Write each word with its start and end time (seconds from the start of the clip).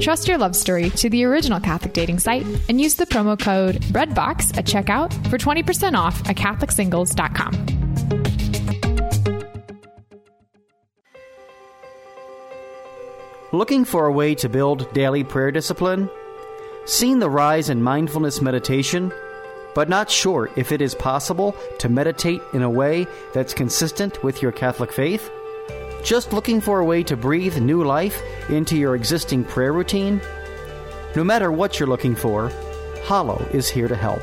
Trust 0.00 0.28
your 0.28 0.38
love 0.38 0.54
story 0.54 0.90
to 0.90 1.10
the 1.10 1.24
original 1.24 1.58
Catholic 1.60 1.92
dating 1.92 2.20
site 2.20 2.46
and 2.68 2.80
use 2.80 2.94
the 2.94 3.06
promo 3.06 3.38
code 3.38 3.76
REDBOX 3.92 4.56
at 4.56 4.64
checkout 4.64 5.12
for 5.28 5.38
20% 5.38 5.94
off 5.94 6.26
at 6.28 6.36
CatholicSingles.com. 6.36 7.78
Looking 13.50 13.84
for 13.84 14.06
a 14.06 14.12
way 14.12 14.34
to 14.36 14.48
build 14.48 14.92
daily 14.92 15.24
prayer 15.24 15.50
discipline? 15.50 16.10
Seen 16.84 17.18
the 17.18 17.30
rise 17.30 17.70
in 17.70 17.82
mindfulness 17.82 18.40
meditation, 18.40 19.12
but 19.74 19.88
not 19.88 20.10
sure 20.10 20.50
if 20.54 20.70
it 20.70 20.80
is 20.80 20.94
possible 20.94 21.56
to 21.78 21.88
meditate 21.88 22.42
in 22.52 22.62
a 22.62 22.70
way 22.70 23.06
that's 23.32 23.54
consistent 23.54 24.22
with 24.22 24.42
your 24.42 24.52
Catholic 24.52 24.92
faith? 24.92 25.30
Just 26.02 26.32
looking 26.32 26.60
for 26.60 26.80
a 26.80 26.84
way 26.84 27.02
to 27.02 27.16
breathe 27.16 27.58
new 27.58 27.84
life 27.84 28.22
into 28.48 28.76
your 28.76 28.94
existing 28.94 29.44
prayer 29.44 29.72
routine? 29.72 30.20
No 31.16 31.24
matter 31.24 31.50
what 31.50 31.78
you're 31.78 31.88
looking 31.88 32.14
for, 32.14 32.50
Hallow 33.04 33.44
is 33.52 33.68
here 33.68 33.88
to 33.88 33.96
help. 33.96 34.22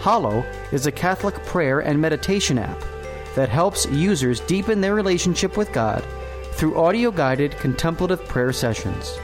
Hallow 0.00 0.44
is 0.72 0.86
a 0.86 0.92
Catholic 0.92 1.34
prayer 1.46 1.80
and 1.80 2.00
meditation 2.00 2.58
app 2.58 2.82
that 3.34 3.48
helps 3.48 3.86
users 3.86 4.40
deepen 4.40 4.80
their 4.80 4.94
relationship 4.94 5.56
with 5.56 5.72
God 5.72 6.04
through 6.52 6.78
audio 6.78 7.10
guided 7.10 7.52
contemplative 7.52 8.24
prayer 8.26 8.52
sessions. 8.52 9.18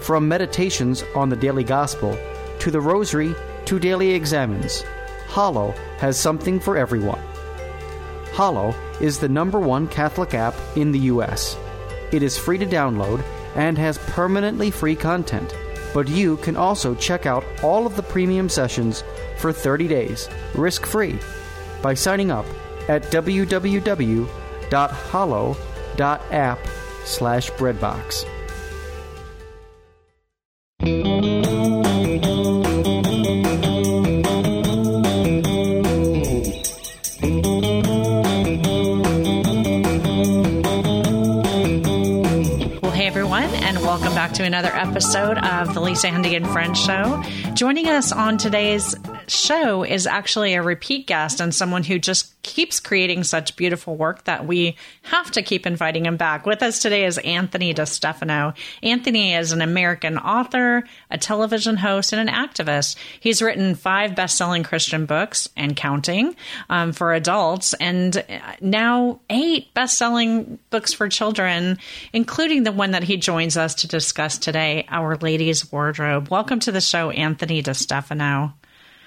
From 0.00 0.28
meditations 0.28 1.04
on 1.14 1.28
the 1.28 1.36
daily 1.36 1.64
gospel 1.64 2.18
to 2.58 2.70
the 2.70 2.80
rosary 2.80 3.34
to 3.66 3.78
daily 3.78 4.10
examens, 4.10 4.82
Hallow 5.28 5.72
has 5.98 6.18
something 6.18 6.60
for 6.60 6.76
everyone. 6.76 7.20
Hallow 8.40 8.74
is 9.02 9.18
the 9.18 9.28
number 9.28 9.60
one 9.60 9.86
Catholic 9.86 10.32
app 10.32 10.54
in 10.74 10.92
the 10.92 10.98
U.S. 11.12 11.58
It 12.10 12.22
is 12.22 12.38
free 12.38 12.56
to 12.56 12.64
download 12.64 13.22
and 13.54 13.76
has 13.76 13.98
permanently 13.98 14.70
free 14.70 14.96
content, 14.96 15.54
but 15.92 16.08
you 16.08 16.38
can 16.38 16.56
also 16.56 16.94
check 16.94 17.26
out 17.26 17.44
all 17.62 17.84
of 17.86 17.96
the 17.96 18.02
premium 18.02 18.48
sessions 18.48 19.04
for 19.36 19.52
30 19.52 19.88
days, 19.88 20.26
risk 20.54 20.86
free, 20.86 21.18
by 21.82 21.92
signing 21.92 22.30
up 22.30 22.46
at 22.88 23.02
www.hallow.app 23.12 23.78
to 44.40 44.46
another 44.46 44.74
episode 44.74 45.36
of 45.36 45.74
the 45.74 45.80
Lisa 45.80 46.08
Hendy 46.08 46.34
and 46.34 46.48
Friends 46.48 46.80
Show. 46.80 47.22
Joining 47.52 47.88
us 47.88 48.10
on 48.10 48.38
today's 48.38 48.94
show 49.30 49.84
is 49.84 50.06
actually 50.06 50.54
a 50.54 50.62
repeat 50.62 51.06
guest 51.06 51.40
and 51.40 51.54
someone 51.54 51.84
who 51.84 51.98
just 51.98 52.40
keeps 52.42 52.80
creating 52.80 53.22
such 53.22 53.54
beautiful 53.56 53.96
work 53.96 54.24
that 54.24 54.46
we 54.46 54.76
have 55.02 55.30
to 55.30 55.42
keep 55.42 55.66
inviting 55.66 56.06
him 56.06 56.16
back. 56.16 56.46
With 56.46 56.62
us 56.62 56.80
today 56.80 57.04
is 57.04 57.18
Anthony 57.18 57.74
DeStefano. 57.74 58.56
Anthony 58.82 59.34
is 59.34 59.52
an 59.52 59.60
American 59.60 60.16
author, 60.16 60.84
a 61.10 61.18
television 61.18 61.76
host, 61.76 62.12
and 62.12 62.28
an 62.28 62.34
activist. 62.34 62.96
He's 63.20 63.42
written 63.42 63.74
five 63.74 64.14
best-selling 64.14 64.62
Christian 64.62 65.06
books 65.06 65.48
and 65.56 65.76
counting 65.76 66.34
um, 66.70 66.92
for 66.92 67.12
adults, 67.12 67.74
and 67.74 68.24
now 68.60 69.20
eight 69.28 69.72
best-selling 69.74 70.58
books 70.70 70.92
for 70.94 71.08
children, 71.08 71.78
including 72.12 72.62
the 72.62 72.72
one 72.72 72.92
that 72.92 73.04
he 73.04 73.16
joins 73.16 73.56
us 73.56 73.74
to 73.76 73.86
discuss 73.86 74.38
today, 74.38 74.86
Our 74.88 75.16
Lady's 75.16 75.70
Wardrobe. 75.70 76.28
Welcome 76.30 76.60
to 76.60 76.72
the 76.72 76.80
show, 76.80 77.10
Anthony 77.10 77.62
DeStefano. 77.62 78.54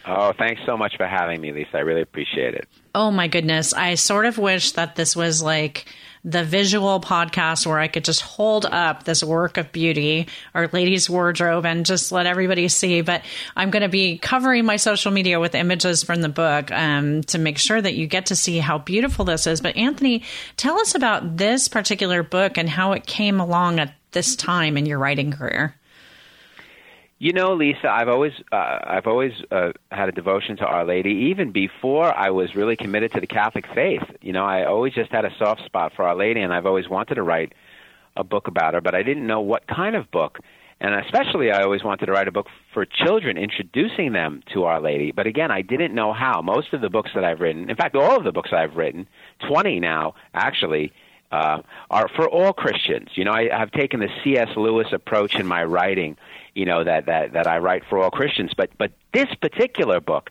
Oh, 0.05 0.33
thanks 0.37 0.61
so 0.65 0.75
much 0.75 0.97
for 0.97 1.07
having 1.07 1.39
me, 1.39 1.51
Lisa. 1.51 1.77
I 1.77 1.79
really 1.79 2.01
appreciate 2.01 2.53
it. 2.53 2.67
Oh 2.93 3.09
my 3.09 3.27
goodness. 3.27 3.73
I 3.73 3.95
sort 3.95 4.25
of 4.25 4.37
wish 4.37 4.73
that 4.73 4.95
this 4.95 5.15
was 5.15 5.41
like 5.41 5.85
the 6.25 6.43
visual 6.43 7.01
podcast 7.01 7.65
where 7.65 7.79
I 7.79 7.87
could 7.87 8.05
just 8.05 8.21
hold 8.21 8.65
up 8.65 9.03
this 9.03 9.23
work 9.23 9.57
of 9.57 9.71
beauty, 9.71 10.27
Our 10.53 10.69
Lady's 10.71 11.09
Wardrobe, 11.09 11.65
and 11.65 11.85
just 11.85 12.11
let 12.11 12.25
everybody 12.25 12.67
see. 12.69 13.01
But 13.01 13.23
I'm 13.55 13.71
going 13.71 13.83
to 13.83 13.89
be 13.89 14.17
covering 14.17 14.65
my 14.65 14.77
social 14.77 15.11
media 15.11 15.39
with 15.39 15.55
images 15.55 16.03
from 16.03 16.21
the 16.21 16.29
book 16.29 16.71
um, 16.71 17.23
to 17.23 17.37
make 17.37 17.57
sure 17.57 17.81
that 17.81 17.95
you 17.95 18.07
get 18.07 18.27
to 18.27 18.35
see 18.35 18.59
how 18.59 18.77
beautiful 18.77 19.25
this 19.25 19.47
is. 19.47 19.61
But 19.61 19.75
Anthony, 19.75 20.23
tell 20.55 20.79
us 20.79 20.95
about 20.95 21.37
this 21.37 21.67
particular 21.67 22.23
book 22.23 22.57
and 22.57 22.69
how 22.69 22.93
it 22.93 23.05
came 23.05 23.39
along 23.39 23.79
at 23.79 23.93
this 24.11 24.35
time 24.35 24.77
in 24.77 24.85
your 24.85 24.99
writing 24.99 25.31
career. 25.31 25.75
You 27.23 27.31
know, 27.31 27.53
Lisa, 27.53 27.87
I've 27.89 28.09
always 28.09 28.33
uh, 28.51 28.79
I've 28.83 29.07
always 29.07 29.31
uh, 29.49 29.71
had 29.89 30.09
a 30.09 30.11
devotion 30.11 30.57
to 30.57 30.65
Our 30.65 30.83
Lady, 30.83 31.29
even 31.31 31.53
before 31.53 32.13
I 32.13 32.31
was 32.31 32.53
really 32.53 32.75
committed 32.75 33.13
to 33.13 33.21
the 33.21 33.27
Catholic 33.27 33.63
faith. 33.73 34.03
You 34.19 34.33
know, 34.33 34.43
I 34.43 34.65
always 34.65 34.93
just 34.93 35.09
had 35.09 35.23
a 35.23 35.29
soft 35.39 35.63
spot 35.63 35.93
for 35.95 36.03
Our 36.03 36.17
Lady, 36.17 36.41
and 36.41 36.51
I've 36.51 36.65
always 36.65 36.89
wanted 36.89 37.15
to 37.15 37.23
write 37.23 37.53
a 38.17 38.25
book 38.25 38.49
about 38.49 38.73
her, 38.73 38.81
but 38.81 38.93
I 38.93 39.03
didn't 39.03 39.25
know 39.25 39.39
what 39.39 39.65
kind 39.67 39.95
of 39.95 40.11
book. 40.11 40.39
And 40.81 40.93
especially, 40.95 41.49
I 41.49 41.61
always 41.61 41.81
wanted 41.81 42.07
to 42.07 42.11
write 42.11 42.27
a 42.27 42.31
book 42.33 42.47
for 42.73 42.85
children, 42.85 43.37
introducing 43.37 44.11
them 44.11 44.43
to 44.53 44.65
Our 44.65 44.81
Lady. 44.81 45.13
But 45.13 45.25
again, 45.25 45.49
I 45.49 45.61
didn't 45.61 45.95
know 45.95 46.11
how. 46.11 46.41
Most 46.41 46.73
of 46.73 46.81
the 46.81 46.89
books 46.89 47.11
that 47.15 47.23
I've 47.23 47.39
written, 47.39 47.69
in 47.69 47.77
fact, 47.77 47.95
all 47.95 48.17
of 48.17 48.25
the 48.25 48.33
books 48.33 48.49
I've 48.51 48.75
written, 48.75 49.07
20 49.47 49.79
now 49.79 50.15
actually, 50.33 50.91
uh, 51.33 51.61
are 51.89 52.07
for 52.15 52.29
all 52.29 52.53
Christians. 52.53 53.09
You 53.15 53.25
know, 53.25 53.31
I, 53.31 53.49
I've 53.51 53.71
taken 53.71 53.99
the 53.99 54.09
C.S. 54.23 54.49
Lewis 54.55 54.87
approach 54.91 55.35
in 55.35 55.47
my 55.47 55.63
writing 55.63 56.17
you 56.53 56.65
know 56.65 56.83
that 56.83 57.05
that 57.07 57.33
that 57.33 57.47
I 57.47 57.57
write 57.57 57.83
for 57.89 58.01
all 58.01 58.11
Christians. 58.11 58.51
But 58.55 58.71
but 58.77 58.91
this 59.13 59.27
particular 59.41 59.99
book 59.99 60.29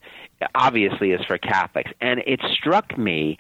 obviously 0.54 1.12
is 1.12 1.24
for 1.26 1.38
Catholics, 1.38 1.90
and 2.00 2.20
it 2.26 2.40
struck 2.54 2.96
me. 2.96 3.38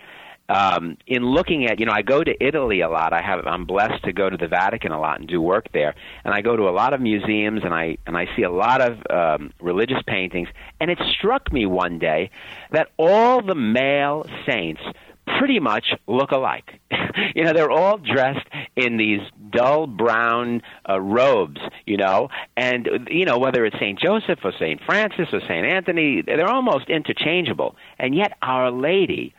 Um, 0.48 0.98
in 1.06 1.24
looking 1.24 1.66
at, 1.66 1.80
you 1.80 1.86
know, 1.86 1.92
I 1.92 2.02
go 2.02 2.22
to 2.22 2.44
Italy 2.44 2.80
a 2.80 2.88
lot. 2.88 3.14
I 3.14 3.22
have, 3.22 3.46
I'm 3.46 3.64
blessed 3.64 4.04
to 4.04 4.12
go 4.12 4.28
to 4.28 4.36
the 4.36 4.48
Vatican 4.48 4.92
a 4.92 5.00
lot 5.00 5.18
and 5.18 5.26
do 5.26 5.40
work 5.40 5.72
there. 5.72 5.94
And 6.24 6.34
I 6.34 6.42
go 6.42 6.56
to 6.56 6.64
a 6.64 6.74
lot 6.74 6.92
of 6.92 7.00
museums 7.00 7.62
and 7.64 7.72
I 7.72 7.96
and 8.06 8.18
I 8.18 8.26
see 8.36 8.42
a 8.42 8.50
lot 8.50 8.82
of 8.82 8.98
um, 9.08 9.52
religious 9.62 10.02
paintings. 10.06 10.48
And 10.78 10.90
it 10.90 10.98
struck 11.16 11.50
me 11.52 11.64
one 11.64 11.98
day 11.98 12.30
that 12.70 12.88
all 12.98 13.40
the 13.40 13.54
male 13.54 14.26
saints 14.44 14.82
pretty 15.26 15.60
much 15.60 15.94
look 16.06 16.30
alike. 16.30 16.80
you 17.34 17.44
know, 17.44 17.52
they're 17.52 17.70
all 17.70 17.98
dressed 17.98 18.46
in 18.76 18.96
these 18.96 19.20
dull 19.50 19.86
brown 19.86 20.62
uh, 20.88 21.00
robes, 21.00 21.60
you 21.86 21.96
know, 21.96 22.28
and, 22.56 23.08
you 23.10 23.24
know, 23.24 23.38
whether 23.38 23.64
it's 23.64 23.76
St. 23.76 23.98
Joseph 23.98 24.40
or 24.44 24.52
St. 24.52 24.80
Francis 24.84 25.28
or 25.32 25.40
St. 25.40 25.66
Anthony, 25.66 26.22
they're 26.22 26.48
almost 26.48 26.88
interchangeable. 26.88 27.76
And 27.98 28.14
yet, 28.14 28.36
Our 28.42 28.70
Lady, 28.70 29.34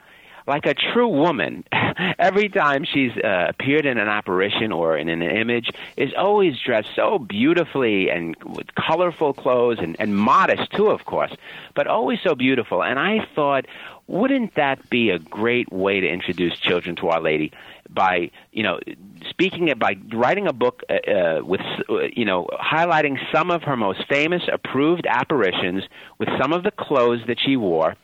like 0.48 0.66
a 0.66 0.74
true 0.74 1.08
woman, 1.08 1.64
every 2.20 2.50
time 2.50 2.86
she's 2.86 3.12
uh, 3.24 3.48
appeared 3.50 3.86
in 3.86 3.98
an 3.98 4.08
apparition 4.08 4.72
or 4.72 4.98
in 4.98 5.10
an 5.10 5.22
image, 5.22 5.70
is 5.98 6.12
always 6.18 6.56
dressed 6.60 6.90
so 6.96 7.18
beautifully 7.18 8.10
and 8.10 8.36
with 8.44 8.68
colorful 8.76 9.34
clothes 9.34 9.78
and, 9.82 9.96
and 10.00 10.16
modest 10.16 10.72
too, 10.72 10.90
of 10.90 11.06
course, 11.06 11.32
but 11.76 11.88
always 11.88 12.20
so 12.24 12.36
beautiful. 12.36 12.84
And 12.84 13.00
I 13.00 13.26
thought, 13.36 13.66
wouldn't 14.08 14.56
that 14.56 14.90
be 14.90 15.10
a 15.10 15.20
great 15.20 15.72
way 15.72 16.00
to 16.00 16.08
introduce 16.08 16.58
children 16.60 16.96
to 16.98 17.08
Our 17.10 17.22
Lady 17.22 17.52
by 17.90 18.32
you 18.52 18.64
know 18.64 18.80
speaking 19.30 19.68
it 19.68 19.80
by 19.80 19.96
writing 20.14 20.48
a 20.48 20.54
book 20.54 20.82
uh, 20.90 20.94
uh, 20.94 21.42
with 21.44 21.62
uh, 21.90 22.00
you 22.14 22.26
know 22.26 22.48
highlighting 22.54 23.18
some 23.32 23.52
of 23.52 23.64
her 23.64 23.78
most 23.78 24.04
famous 24.10 24.42
approved 24.52 25.06
apparitions 25.08 25.84
with 26.18 26.30
some 26.42 26.54
of 26.54 26.64
the 26.64 26.72
clothes 26.72 27.22
that 27.28 27.38
she 27.40 27.56
wore 27.56 27.96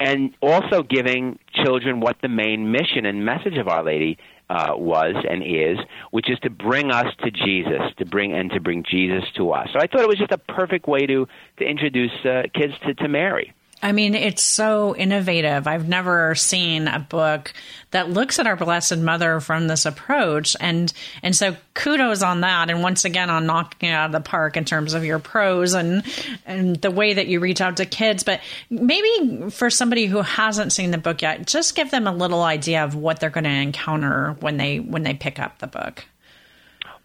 and 0.00 0.34
also 0.40 0.82
giving 0.82 1.38
children 1.52 2.00
what 2.00 2.16
the 2.22 2.28
main 2.28 2.70
mission 2.70 3.04
and 3.06 3.24
message 3.24 3.58
of 3.58 3.68
Our 3.68 3.84
Lady 3.84 4.18
uh, 4.50 4.74
was 4.76 5.14
and 5.28 5.42
is, 5.42 5.78
which 6.10 6.30
is 6.30 6.38
to 6.40 6.50
bring 6.50 6.90
us 6.90 7.06
to 7.24 7.30
Jesus, 7.30 7.80
to 7.96 8.04
bring 8.04 8.32
and 8.34 8.50
to 8.50 8.60
bring 8.60 8.84
Jesus 8.88 9.24
to 9.36 9.52
us. 9.52 9.68
So 9.72 9.78
I 9.78 9.86
thought 9.86 10.00
it 10.00 10.08
was 10.08 10.18
just 10.18 10.32
a 10.32 10.38
perfect 10.38 10.86
way 10.86 11.06
to 11.06 11.26
to 11.58 11.64
introduce 11.64 12.12
uh, 12.24 12.42
kids 12.54 12.74
to, 12.86 12.94
to 12.94 13.08
Mary. 13.08 13.54
I 13.82 13.90
mean, 13.90 14.14
it's 14.14 14.42
so 14.42 14.94
innovative. 14.94 15.66
I've 15.66 15.88
never 15.88 16.36
seen 16.36 16.86
a 16.86 17.00
book 17.00 17.52
that 17.90 18.08
looks 18.08 18.38
at 18.38 18.46
our 18.46 18.54
Blessed 18.54 18.98
Mother 18.98 19.40
from 19.40 19.66
this 19.66 19.86
approach, 19.86 20.56
and 20.60 20.92
and 21.20 21.34
so 21.34 21.56
kudos 21.74 22.22
on 22.22 22.42
that. 22.42 22.70
And 22.70 22.80
once 22.80 23.04
again, 23.04 23.28
on 23.28 23.44
knocking 23.44 23.88
it 23.88 23.92
out 23.92 24.06
of 24.06 24.12
the 24.12 24.20
park 24.20 24.56
in 24.56 24.64
terms 24.64 24.94
of 24.94 25.04
your 25.04 25.18
prose 25.18 25.74
and 25.74 26.04
and 26.46 26.76
the 26.76 26.92
way 26.92 27.14
that 27.14 27.26
you 27.26 27.40
reach 27.40 27.60
out 27.60 27.78
to 27.78 27.84
kids. 27.84 28.22
But 28.22 28.40
maybe 28.70 29.50
for 29.50 29.68
somebody 29.68 30.06
who 30.06 30.22
hasn't 30.22 30.72
seen 30.72 30.92
the 30.92 30.98
book 30.98 31.20
yet, 31.20 31.46
just 31.48 31.74
give 31.74 31.90
them 31.90 32.06
a 32.06 32.12
little 32.12 32.42
idea 32.42 32.84
of 32.84 32.94
what 32.94 33.18
they're 33.18 33.30
going 33.30 33.44
to 33.44 33.50
encounter 33.50 34.36
when 34.38 34.58
they 34.58 34.78
when 34.78 35.02
they 35.02 35.14
pick 35.14 35.40
up 35.40 35.58
the 35.58 35.66
book. 35.66 36.04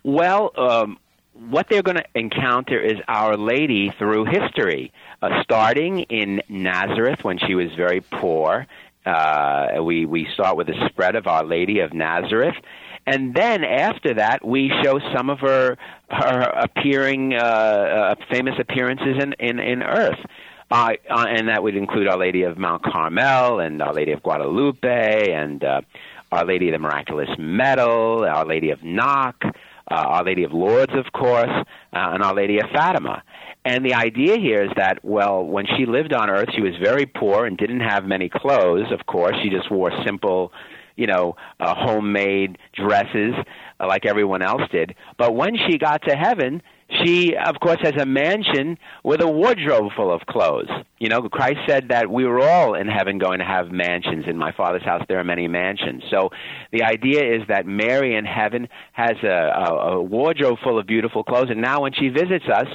Well, 0.04 0.52
um, 0.56 1.00
what 1.34 1.68
they're 1.70 1.84
going 1.84 1.98
to 1.98 2.06
encounter 2.16 2.80
is 2.80 2.98
Our 3.08 3.36
Lady 3.36 3.92
through 3.98 4.26
history 4.26 4.92
uh, 5.22 5.44
starting 5.44 6.00
in 6.02 6.42
Nazareth 6.50 7.24
when 7.24 7.38
she 7.40 7.56
was 7.56 7.74
very 7.76 8.02
poor. 8.02 8.68
Uh, 9.06 9.82
we 9.84 10.06
we 10.06 10.28
start 10.34 10.58
with 10.58 10.68
the 10.68 10.90
spread 10.90 11.16
of 11.16 11.28
Our 11.28 11.44
Lady 11.46 11.80
of 11.80 11.94
Nazareth, 11.94 12.56
and 13.06 13.34
then 13.34 13.64
after 13.64 14.16
that 14.16 14.46
we 14.46 14.72
show 14.84 15.00
some 15.16 15.30
of 15.30 15.40
her 15.40 15.78
her 16.10 16.42
appearing 16.42 17.34
uh, 17.34 17.38
uh, 17.38 18.16
famous 18.30 18.56
appearances 18.60 19.24
in 19.24 19.34
in, 19.40 19.60
in 19.60 19.84
Earth. 19.84 20.20
Uh, 20.70 20.94
uh, 21.10 21.26
and 21.30 21.48
that 21.48 21.64
would 21.64 21.78
include 21.78 22.08
Our 22.08 22.18
Lady 22.18 22.44
of 22.44 22.58
Mount 22.58 22.84
Carmel 22.84 23.60
and 23.60 23.82
Our 23.82 23.94
Lady 23.94 24.12
of 24.12 24.22
Guadalupe 24.22 25.32
and 25.32 25.64
uh, 25.64 25.82
Our 26.32 26.44
Lady 26.44 26.68
of 26.68 26.74
the 26.74 26.80
Miraculous 26.80 27.30
Medal, 27.38 28.26
Our 28.26 28.46
Lady 28.46 28.72
of 28.72 28.84
Knock, 28.84 29.46
uh, 29.46 29.54
Our 29.90 30.26
Lady 30.26 30.44
of 30.44 30.52
Lourdes, 30.52 30.94
of 30.94 31.14
course, 31.14 31.50
uh, 31.50 31.64
and 31.94 32.22
Our 32.22 32.34
Lady 32.34 32.60
of 32.60 32.70
Fatima. 32.74 33.24
And 33.68 33.86
the 33.86 33.96
idea 33.96 34.38
here 34.38 34.64
is 34.64 34.72
that, 34.78 35.04
well, 35.04 35.44
when 35.44 35.66
she 35.66 35.86
lived 35.86 36.14
on 36.14 36.30
Earth, 36.30 36.48
she 36.56 36.62
was 36.62 36.72
very 36.82 37.06
poor 37.06 37.46
and 37.46 37.58
didn't 37.58 37.82
have 37.82 38.06
many 38.06 38.30
clothes, 38.30 38.94
of 38.94 39.06
course. 39.06 39.36
She 39.44 39.50
just 39.50 39.70
wore 39.70 39.92
simple, 40.06 40.54
you 40.96 41.06
know, 41.06 41.36
uh, 41.60 41.76
homemade 41.76 42.58
dresses 42.74 43.34
uh, 43.82 43.86
like 43.86 44.06
everyone 44.06 44.42
else 44.42 44.62
did. 44.72 44.96
But 45.18 45.36
when 45.36 45.58
she 45.68 45.78
got 45.78 46.02
to 46.08 46.16
heaven, 46.16 46.62
she, 47.04 47.36
of 47.36 47.60
course, 47.60 47.80
has 47.82 47.96
a 48.00 48.06
mansion 48.06 48.78
with 49.04 49.22
a 49.22 49.28
wardrobe 49.28 49.92
full 49.96 50.12
of 50.12 50.22
clothes. 50.26 50.70
You 51.00 51.10
know, 51.10 51.22
Christ 51.30 51.60
said 51.68 51.90
that 51.90 52.10
we 52.10 52.26
were 52.26 52.42
all 52.42 52.74
in 52.74 52.88
heaven 52.88 53.18
going 53.18 53.40
to 53.40 53.46
have 53.46 53.72
mansions. 53.72 54.26
In 54.28 54.38
my 54.38 54.52
Father's 54.52 54.84
house, 54.84 55.04
there 55.08 55.20
are 55.20 55.24
many 55.24 55.48
mansions. 55.48 56.04
So 56.10 56.30
the 56.72 56.84
idea 56.84 57.36
is 57.36 57.48
that 57.50 57.66
Mary 57.66 58.16
in 58.16 58.26
heaven 58.26 58.68
has 58.94 59.16
a, 59.24 59.28
a, 59.28 59.74
a 59.96 60.02
wardrobe 60.02 60.58
full 60.64 60.80
of 60.80 60.88
beautiful 60.88 61.24
clothes, 61.24 61.50
and 61.50 61.62
now 61.62 61.82
when 61.82 61.94
she 61.94 62.10
visits 62.10 62.46
us, 62.52 62.68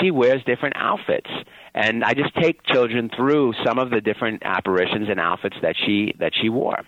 she 0.00 0.10
wears 0.10 0.42
different 0.44 0.76
outfits. 0.76 1.30
And 1.74 2.02
I 2.04 2.14
just 2.14 2.34
take 2.34 2.64
children 2.64 3.10
through 3.14 3.54
some 3.64 3.78
of 3.78 3.90
the 3.90 4.00
different 4.00 4.42
apparitions 4.44 5.08
and 5.08 5.20
outfits 5.20 5.56
that 5.62 5.76
she 5.76 6.14
that 6.18 6.32
she 6.34 6.48
wore. 6.48 6.82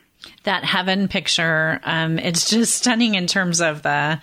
That 0.44 0.64
heaven 0.64 1.08
picture, 1.08 1.80
um, 1.84 2.18
it's 2.18 2.50
just 2.50 2.76
stunning 2.76 3.14
in 3.14 3.26
terms 3.26 3.60
of 3.60 3.82
the 3.82 4.20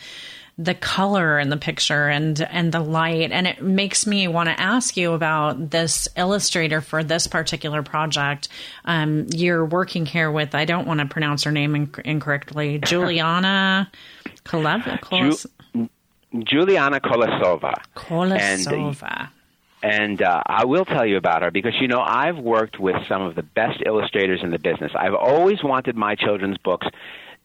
the 0.62 0.74
color 0.76 1.40
in 1.40 1.50
the 1.50 1.56
picture 1.56 2.10
and 2.10 2.42
and 2.42 2.74
the 2.74 2.82
light 2.82 3.32
and 3.32 3.48
it 3.48 3.64
makes 3.64 4.06
me 4.06 4.28
want 4.28 4.50
to 4.50 4.60
ask 4.60 4.98
you 4.98 5.14
about 5.14 5.70
this 5.70 6.10
illustrator 6.18 6.82
for 6.82 7.02
this 7.02 7.28
particular 7.28 7.82
project 7.82 8.50
um, 8.84 9.26
you're 9.34 9.66
working 9.66 10.06
here 10.06 10.30
with 10.30 10.54
i 10.54 10.66
don't 10.66 10.86
want 10.86 11.00
to 11.00 11.06
pronounce 11.06 11.46
her 11.46 11.52
name 11.52 11.74
inc- 11.88 12.00
incorrectly 12.02 12.78
juliana 12.84 13.90
Kolev- 14.44 15.00
Koles- 15.02 15.48
Ju- 15.74 15.90
Juliana 16.44 17.00
Kolesova. 17.00 17.74
Kolesova. 17.96 19.30
And, 19.82 20.22
uh, 20.22 20.44
I 20.46 20.66
will 20.66 20.84
tell 20.86 21.06
you 21.06 21.16
about 21.18 21.42
her 21.42 21.52
because 21.52 21.74
you 21.80 21.88
know 21.88 22.02
I've 22.02 22.38
worked 22.38 22.80
with 22.80 22.96
some 23.08 23.22
of 23.22 23.36
the 23.36 23.44
best 23.44 23.82
illustrators 23.86 24.42
in 24.44 24.52
the 24.52 24.60
business. 24.60 24.92
I've 24.94 25.14
always 25.14 25.64
wanted 25.64 25.96
my 25.96 26.16
children's 26.16 26.58
books 26.58 26.86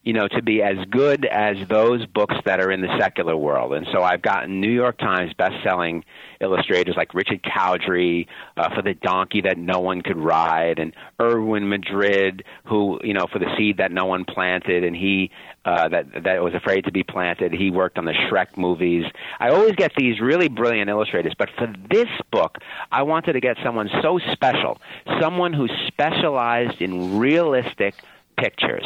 you 0.05 0.13
know, 0.13 0.29
to 0.29 0.43
be 0.43 0.63
as 0.63 0.77
good 0.91 1.25
as 1.25 1.57
those 1.69 2.05
books 2.07 2.37
that 2.45 2.61
are 2.61 2.71
in 2.71 2.83
the 2.83 2.99
secular 2.99 3.37
world. 3.37 3.73
And 3.73 3.87
so 3.91 4.03
I've 4.03 4.21
gotten 4.21 4.61
New 4.61 4.71
York 4.71 4.99
Times 4.99 5.33
best-selling 5.33 6.05
illustrators 6.41 6.95
like 6.95 7.15
Richard 7.15 7.43
Cowdrey 7.43 8.29
uh, 8.59 8.75
for 8.75 8.83
the 8.83 8.93
donkey 8.93 9.41
that 9.43 9.57
no 9.57 9.81
one 9.81 10.03
could 10.03 10.19
ride, 10.19 10.79
and 10.79 10.95
Erwin 11.21 11.69
Madrid, 11.71 12.45
who 12.67 13.01
you 13.03 13.15
know 13.15 13.27
for 13.33 13.39
the 13.39 13.47
seed 13.57 13.79
that 13.79 13.93
no 13.93 14.05
one 14.05 14.27
planted, 14.27 14.85
and 14.85 14.95
he 14.95 15.31
uh, 15.65 15.89
that 15.89 16.25
that 16.25 16.43
was 16.43 16.53
afraid 16.55 16.85
to 16.85 16.93
be 16.93 17.03
planted. 17.03 17.53
He 17.53 17.71
worked 17.71 17.97
on 17.97 18.05
the 18.05 18.13
Shrek 18.13 18.59
movies. 18.59 19.05
I 19.41 19.49
always 19.51 19.73
get 19.73 19.93
these 19.97 20.21
really 20.21 20.49
brilliant 20.49 20.91
illustrators, 20.91 21.33
but 21.39 21.49
for 21.57 21.73
this 21.91 22.09
book, 22.31 22.59
I 22.93 23.03
wanted 23.03 23.33
to 23.33 23.41
get 23.41 23.57
someone 23.65 23.89
so 24.03 24.19
special, 24.33 24.81
someone 25.19 25.55
who 25.55 25.67
specialized 25.89 26.83
in 26.83 27.19
realistic 27.19 27.95
pictures 28.37 28.85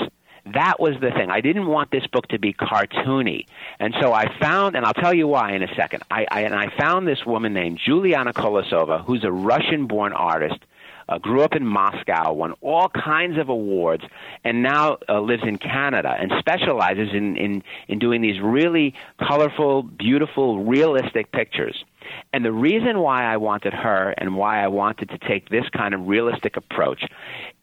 that 0.54 0.80
was 0.80 0.94
the 1.00 1.10
thing. 1.10 1.30
I 1.30 1.40
didn't 1.40 1.66
want 1.66 1.90
this 1.90 2.06
book 2.06 2.28
to 2.28 2.38
be 2.38 2.52
cartoony. 2.52 3.46
And 3.78 3.94
so 4.00 4.12
I 4.12 4.32
found, 4.38 4.76
and 4.76 4.84
I'll 4.84 4.94
tell 4.94 5.14
you 5.14 5.26
why 5.28 5.52
in 5.52 5.62
a 5.62 5.74
second, 5.74 6.02
I, 6.10 6.26
I, 6.30 6.42
and 6.42 6.54
I 6.54 6.72
found 6.76 7.06
this 7.06 7.24
woman 7.26 7.52
named 7.54 7.80
Juliana 7.84 8.32
Kolesova, 8.32 9.04
who's 9.04 9.24
a 9.24 9.32
Russian 9.32 9.86
born 9.86 10.12
artist. 10.12 10.58
Uh, 11.10 11.16
grew 11.16 11.40
up 11.40 11.54
in 11.54 11.64
Moscow, 11.64 12.34
won 12.34 12.52
all 12.60 12.90
kinds 12.90 13.38
of 13.38 13.48
awards, 13.48 14.04
and 14.44 14.62
now 14.62 14.98
uh, 15.08 15.18
lives 15.18 15.42
in 15.42 15.56
Canada 15.56 16.14
and 16.20 16.30
specializes 16.38 17.14
in, 17.14 17.34
in, 17.38 17.62
in 17.88 17.98
doing 17.98 18.20
these 18.20 18.38
really 18.42 18.92
colorful, 19.18 19.82
beautiful, 19.82 20.62
realistic 20.64 21.32
pictures. 21.32 21.82
And 22.32 22.44
the 22.44 22.52
reason 22.52 23.00
why 23.00 23.24
I 23.24 23.36
wanted 23.36 23.72
her 23.72 24.14
and 24.18 24.36
why 24.36 24.62
I 24.62 24.68
wanted 24.68 25.10
to 25.10 25.18
take 25.18 25.48
this 25.48 25.64
kind 25.76 25.94
of 25.94 26.06
realistic 26.06 26.56
approach 26.56 27.04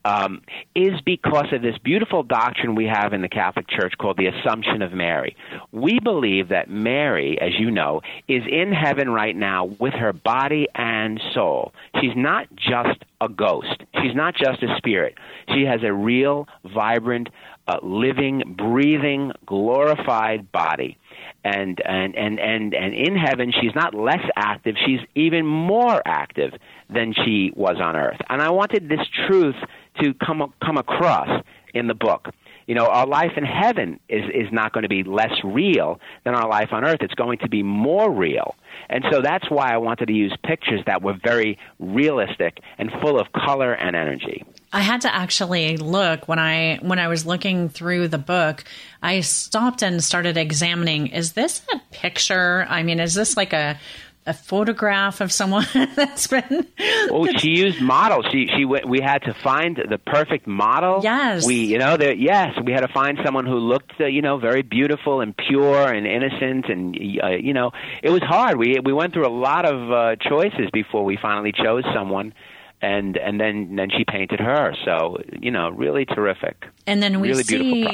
um, 0.06 0.42
is 0.75 1.01
because 1.01 1.51
of 1.51 1.63
this 1.63 1.77
beautiful 1.80 2.21
doctrine 2.21 2.75
we 2.75 2.86
have 2.86 3.12
in 3.12 3.21
the 3.21 3.27
Catholic 3.27 3.68
Church 3.68 3.94
called 3.97 4.18
the 4.18 4.27
Assumption 4.27 4.83
of 4.83 4.94
Mary. 4.94 5.36
We 5.71 6.00
believe 6.00 6.50
that 6.50 6.69
Mary, 6.69 7.39
as 7.42 7.59
you 7.59 7.71
know, 7.71 8.01
is 8.27 8.44
in 8.47 8.71
heaven 8.71 9.09
right 9.09 9.36
now 9.36 9.65
with 9.65 9.94
her 9.95 10.13
body 10.13 10.68
and 10.75 11.19
soul. 11.33 11.74
She's 12.00 12.15
not 12.15 12.48
just 12.56 13.03
a 13.19 13.27
ghost, 13.27 13.83
she's 14.01 14.15
not 14.15 14.36
just 14.36 14.62
a 14.62 14.77
spirit. 14.77 15.15
She 15.53 15.63
has 15.63 15.81
a 15.83 15.91
real, 15.91 16.48
vibrant, 16.63 17.30
uh, 17.68 17.80
living, 17.81 18.56
breathing, 18.56 19.31
glorified 19.45 20.51
body 20.51 21.00
and 21.45 21.80
and 21.86 22.15
and 22.15 22.39
and 22.39 22.74
and 22.74 22.94
in 22.95 23.15
heaven 23.15 23.53
she's 23.62 23.75
not 23.75 23.94
less 23.94 24.25
active. 24.36 24.75
She's 24.83 25.00
even 25.13 25.45
more 25.45 26.01
active 26.03 26.53
than 26.89 27.13
she 27.13 27.51
was 27.56 27.77
on 27.80 27.95
earth. 27.95 28.19
And 28.30 28.42
i 28.42 28.50
wanted 28.50 28.89
this 28.89 29.07
truth 29.27 29.56
to 30.01 30.13
come 30.15 30.53
come 30.63 30.77
across 30.77 31.44
in 31.74 31.88
the 31.88 31.94
book 31.94 32.30
you 32.67 32.75
know 32.75 32.85
our 32.85 33.07
life 33.07 33.31
in 33.38 33.44
heaven 33.44 34.00
is 34.09 34.23
is 34.33 34.51
not 34.51 34.73
going 34.73 34.83
to 34.83 34.89
be 34.89 35.03
less 35.03 35.33
real 35.44 36.00
than 36.23 36.35
our 36.35 36.50
life 36.50 36.69
on 36.71 36.83
earth 36.83 37.00
it's 37.01 37.13
going 37.15 37.38
to 37.39 37.50
be 37.50 37.63
more 37.63 38.12
real 38.12 38.56
and 38.89 39.03
so 39.12 39.21
that's 39.21 39.50
why 39.50 39.73
i 39.73 39.77
wanted 39.77 40.07
to 40.07 40.13
use 40.13 40.35
pictures 40.44 40.81
that 40.85 41.01
were 41.01 41.15
very 41.23 41.57
realistic 41.79 42.59
and 42.77 42.91
full 43.01 43.19
of 43.19 43.31
color 43.31 43.74
and 43.74 43.95
energy 43.95 44.43
I 44.75 44.81
had 44.81 45.01
to 45.01 45.15
actually 45.15 45.77
look 45.77 46.27
when 46.27 46.38
I 46.38 46.79
when 46.81 47.00
I 47.00 47.07
was 47.07 47.25
looking 47.25 47.69
through 47.69 48.10
the 48.10 48.17
book. 48.17 48.65
I 49.01 49.22
stopped 49.22 49.81
and 49.81 50.03
started 50.03 50.36
examining. 50.36 51.07
Is 51.07 51.31
this 51.31 51.62
a 51.74 51.79
picture? 51.91 52.65
I 52.67 52.84
mean, 52.84 53.00
is 53.00 53.13
this 53.13 53.38
like 53.38 53.53
a 53.53 53.79
a 54.25 54.34
photograph 54.34 55.22
of 55.22 55.32
someone 55.32 55.65
that's 55.96 56.27
been. 56.27 56.67
oh, 57.12 57.27
she 57.38 57.50
used 57.50 57.82
models. 57.82 58.25
She 58.32 58.48
she 58.55 58.65
went, 58.65 58.88
we 58.88 59.00
had 59.01 59.20
to 59.24 59.34
find 59.34 59.77
the 59.77 59.98
perfect 59.98 60.48
model. 60.48 61.01
Yes. 61.03 61.46
We 61.46 61.55
you 61.55 61.77
know 61.77 61.98
there 61.98 62.13
yes 62.13 62.55
we 62.63 62.72
had 62.72 62.82
to 62.82 62.94
find 62.94 63.20
someone 63.24 63.46
who 63.46 63.58
looked 63.58 63.94
uh, 64.00 64.05
you 64.05 64.22
know 64.22 64.38
very 64.38 64.62
beautiful 64.62 65.22
and 65.22 65.36
pure 65.36 65.91
and 65.91 66.08
innocent 66.08 66.70
and 66.70 66.96
uh, 67.24 67.29
you 67.29 67.53
know 67.53 67.72
it 68.01 68.10
was 68.10 68.24
hard. 68.24 68.58
We 68.58 68.77
we 68.84 68.94
went 68.94 69.13
through 69.13 69.27
a 69.27 69.36
lot 69.36 69.65
of 69.65 69.91
uh, 69.91 70.15
choices 70.17 70.70
before 70.74 71.03
we 71.03 71.17
finally 71.22 71.51
chose 71.51 71.84
someone 71.94 72.34
and 72.82 73.17
and 73.17 73.39
then 73.39 73.75
then 73.75 73.89
she 73.89 74.03
painted 74.05 74.39
her. 74.39 74.75
So 74.86 75.17
you 75.39 75.51
know, 75.51 75.70
really 75.70 76.05
terrific. 76.05 76.65
And 76.86 77.01
then 77.01 77.20
we 77.20 77.29
really 77.29 77.44
see 77.44 77.88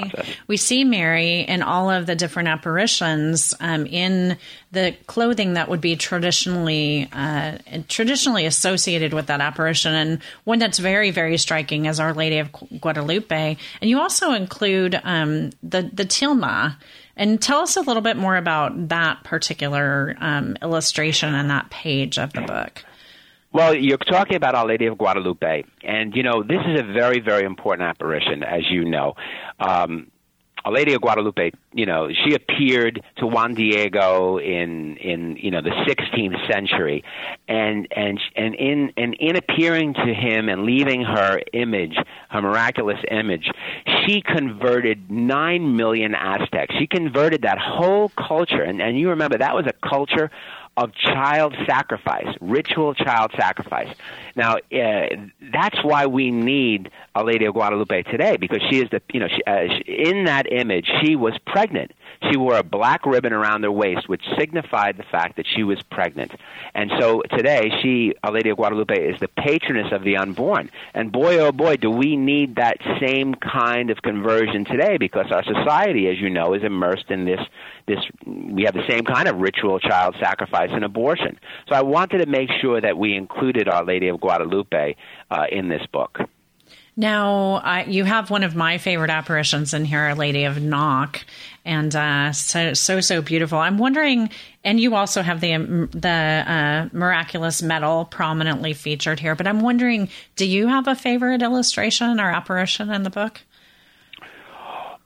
we 0.47 0.57
see 0.57 0.83
Mary 0.83 1.41
in 1.41 1.61
all 1.61 1.89
of 1.89 2.05
the 2.05 2.15
different 2.15 2.49
apparitions 2.49 3.53
um, 3.59 3.85
in 3.85 4.37
the 4.71 4.95
clothing 5.07 5.53
that 5.53 5.69
would 5.69 5.81
be 5.81 5.95
traditionally 5.95 7.07
uh, 7.13 7.59
traditionally 7.87 8.45
associated 8.45 9.13
with 9.13 9.27
that 9.27 9.41
apparition, 9.41 9.93
and 9.93 10.19
one 10.43 10.59
that's 10.59 10.79
very 10.79 11.11
very 11.11 11.37
striking 11.37 11.85
is 11.85 11.99
Our 11.99 12.13
Lady 12.13 12.39
of 12.39 12.51
Guadalupe. 12.51 13.57
And 13.81 13.89
you 13.89 13.99
also 13.99 14.33
include 14.33 14.99
um, 15.03 15.51
the 15.63 15.89
the 15.93 16.05
tilma. 16.05 16.75
And 17.17 17.41
tell 17.41 17.59
us 17.59 17.75
a 17.75 17.81
little 17.81 18.01
bit 18.01 18.15
more 18.15 18.37
about 18.37 18.87
that 18.87 19.23
particular 19.25 20.15
um, 20.19 20.57
illustration 20.61 21.35
and 21.35 21.49
that 21.51 21.69
page 21.69 22.17
of 22.17 22.31
the 22.33 22.41
book. 22.41 22.83
Well, 23.53 23.75
you're 23.75 23.97
talking 23.97 24.37
about 24.37 24.55
Our 24.55 24.65
Lady 24.65 24.85
of 24.85 24.97
Guadalupe, 24.97 25.63
and 25.83 26.15
you 26.15 26.23
know 26.23 26.41
this 26.41 26.61
is 26.65 26.79
a 26.79 26.83
very, 26.83 27.19
very 27.19 27.43
important 27.45 27.87
apparition, 27.87 28.43
as 28.43 28.61
you 28.69 28.85
know. 28.85 29.15
Um, 29.59 30.09
Our 30.63 30.71
Lady 30.71 30.93
of 30.93 31.01
Guadalupe, 31.01 31.51
you 31.73 31.85
know, 31.85 32.09
she 32.23 32.33
appeared 32.33 33.01
to 33.17 33.27
Juan 33.27 33.53
Diego 33.55 34.37
in 34.37 34.95
in 34.97 35.35
you 35.35 35.51
know 35.51 35.61
the 35.61 35.71
16th 35.71 36.49
century, 36.49 37.03
and 37.49 37.87
and 37.93 38.21
and 38.37 38.55
in 38.55 38.93
and 38.95 39.15
in 39.19 39.35
appearing 39.35 39.95
to 39.95 40.13
him 40.13 40.47
and 40.47 40.63
leaving 40.63 41.01
her 41.01 41.41
image, 41.51 41.95
her 42.29 42.41
miraculous 42.41 42.99
image, 43.09 43.49
she 44.05 44.21
converted 44.21 45.11
nine 45.11 45.75
million 45.75 46.15
Aztecs. 46.15 46.73
She 46.79 46.87
converted 46.87 47.41
that 47.41 47.57
whole 47.57 48.09
culture, 48.09 48.61
and 48.61 48.81
and 48.81 48.97
you 48.97 49.09
remember 49.09 49.39
that 49.39 49.55
was 49.55 49.65
a 49.67 49.73
culture 49.89 50.31
of 50.77 50.93
child 50.95 51.55
sacrifice, 51.67 52.33
ritual 52.39 52.93
child 52.93 53.31
sacrifice. 53.37 53.93
Now, 54.35 54.55
uh, 54.55 55.07
that's 55.51 55.83
why 55.83 56.05
we 56.05 56.31
need 56.31 56.89
Our 57.13 57.25
Lady 57.25 57.45
of 57.45 57.53
Guadalupe 57.53 58.03
today, 58.03 58.37
because 58.37 58.61
she 58.69 58.79
is 58.79 58.89
the, 58.89 59.01
you 59.11 59.19
know, 59.19 59.27
she, 59.27 59.43
uh, 59.45 59.67
she, 59.67 59.91
in 59.91 60.25
that 60.25 60.51
image, 60.51 60.89
she 61.01 61.15
was 61.15 61.37
pregnant. 61.45 61.91
She 62.29 62.37
wore 62.37 62.55
a 62.55 62.63
black 62.63 63.05
ribbon 63.05 63.33
around 63.33 63.63
her 63.63 63.71
waist, 63.71 64.07
which 64.07 64.21
signified 64.37 64.95
the 64.95 65.03
fact 65.03 65.35
that 65.35 65.45
she 65.45 65.63
was 65.63 65.81
pregnant. 65.83 66.31
And 66.73 66.91
so 66.99 67.21
today, 67.29 67.71
she, 67.81 68.13
Our 68.23 68.31
Lady 68.31 68.49
of 68.49 68.57
Guadalupe, 68.57 68.95
is 68.95 69.19
the 69.19 69.27
patroness 69.27 69.91
of 69.91 70.03
the 70.03 70.17
unborn. 70.17 70.69
And 70.93 71.11
boy, 71.11 71.39
oh 71.39 71.51
boy, 71.51 71.75
do 71.77 71.91
we 71.91 72.15
need 72.15 72.55
that 72.55 72.77
same 73.01 73.35
kind 73.35 73.89
of 73.89 74.01
conversion 74.01 74.63
today, 74.63 74.97
because 74.97 75.31
our 75.31 75.43
society, 75.43 76.07
as 76.07 76.19
you 76.19 76.29
know, 76.29 76.53
is 76.53 76.63
immersed 76.63 77.09
in 77.09 77.25
this, 77.25 77.41
this, 77.87 77.99
we 78.25 78.63
have 78.63 78.73
the 78.73 78.87
same 78.87 79.03
kind 79.03 79.27
of 79.27 79.37
ritual 79.37 79.79
child 79.79 80.15
sacrifice 80.19 80.69
and 80.71 80.83
abortion. 80.83 81.39
So 81.67 81.75
I 81.75 81.81
wanted 81.81 82.19
to 82.19 82.25
make 82.25 82.49
sure 82.61 82.79
that 82.79 82.97
we 82.97 83.15
included 83.15 83.67
Our 83.67 83.85
Lady 83.85 84.07
of 84.07 84.19
Guadalupe 84.19 84.95
uh, 85.29 85.43
in 85.51 85.69
this 85.69 85.85
book. 85.91 86.19
Now, 86.97 87.83
you 87.83 88.03
have 88.03 88.29
one 88.29 88.43
of 88.43 88.53
my 88.53 88.77
favorite 88.77 89.09
apparitions 89.09 89.73
in 89.73 89.85
here, 89.85 89.99
Our 89.99 90.15
Lady 90.15 90.43
of 90.43 90.61
Knock, 90.61 91.23
and 91.63 91.95
uh, 91.95 92.33
so 92.33 92.73
so 92.73 92.99
so 92.99 93.21
beautiful. 93.21 93.59
I'm 93.59 93.77
wondering, 93.77 94.29
and 94.63 94.77
you 94.79 94.95
also 94.95 95.21
have 95.21 95.39
the 95.39 95.53
um, 95.53 95.89
the 95.93 96.09
uh, 96.09 96.89
miraculous 96.91 97.61
medal 97.61 98.05
prominently 98.05 98.73
featured 98.73 99.21
here. 99.21 99.35
But 99.35 99.47
I'm 99.47 99.61
wondering, 99.61 100.09
do 100.35 100.45
you 100.45 100.67
have 100.67 100.87
a 100.87 100.95
favorite 100.95 101.41
illustration 101.41 102.19
or 102.19 102.29
apparition 102.29 102.91
in 102.91 103.03
the 103.03 103.09
book? 103.09 103.41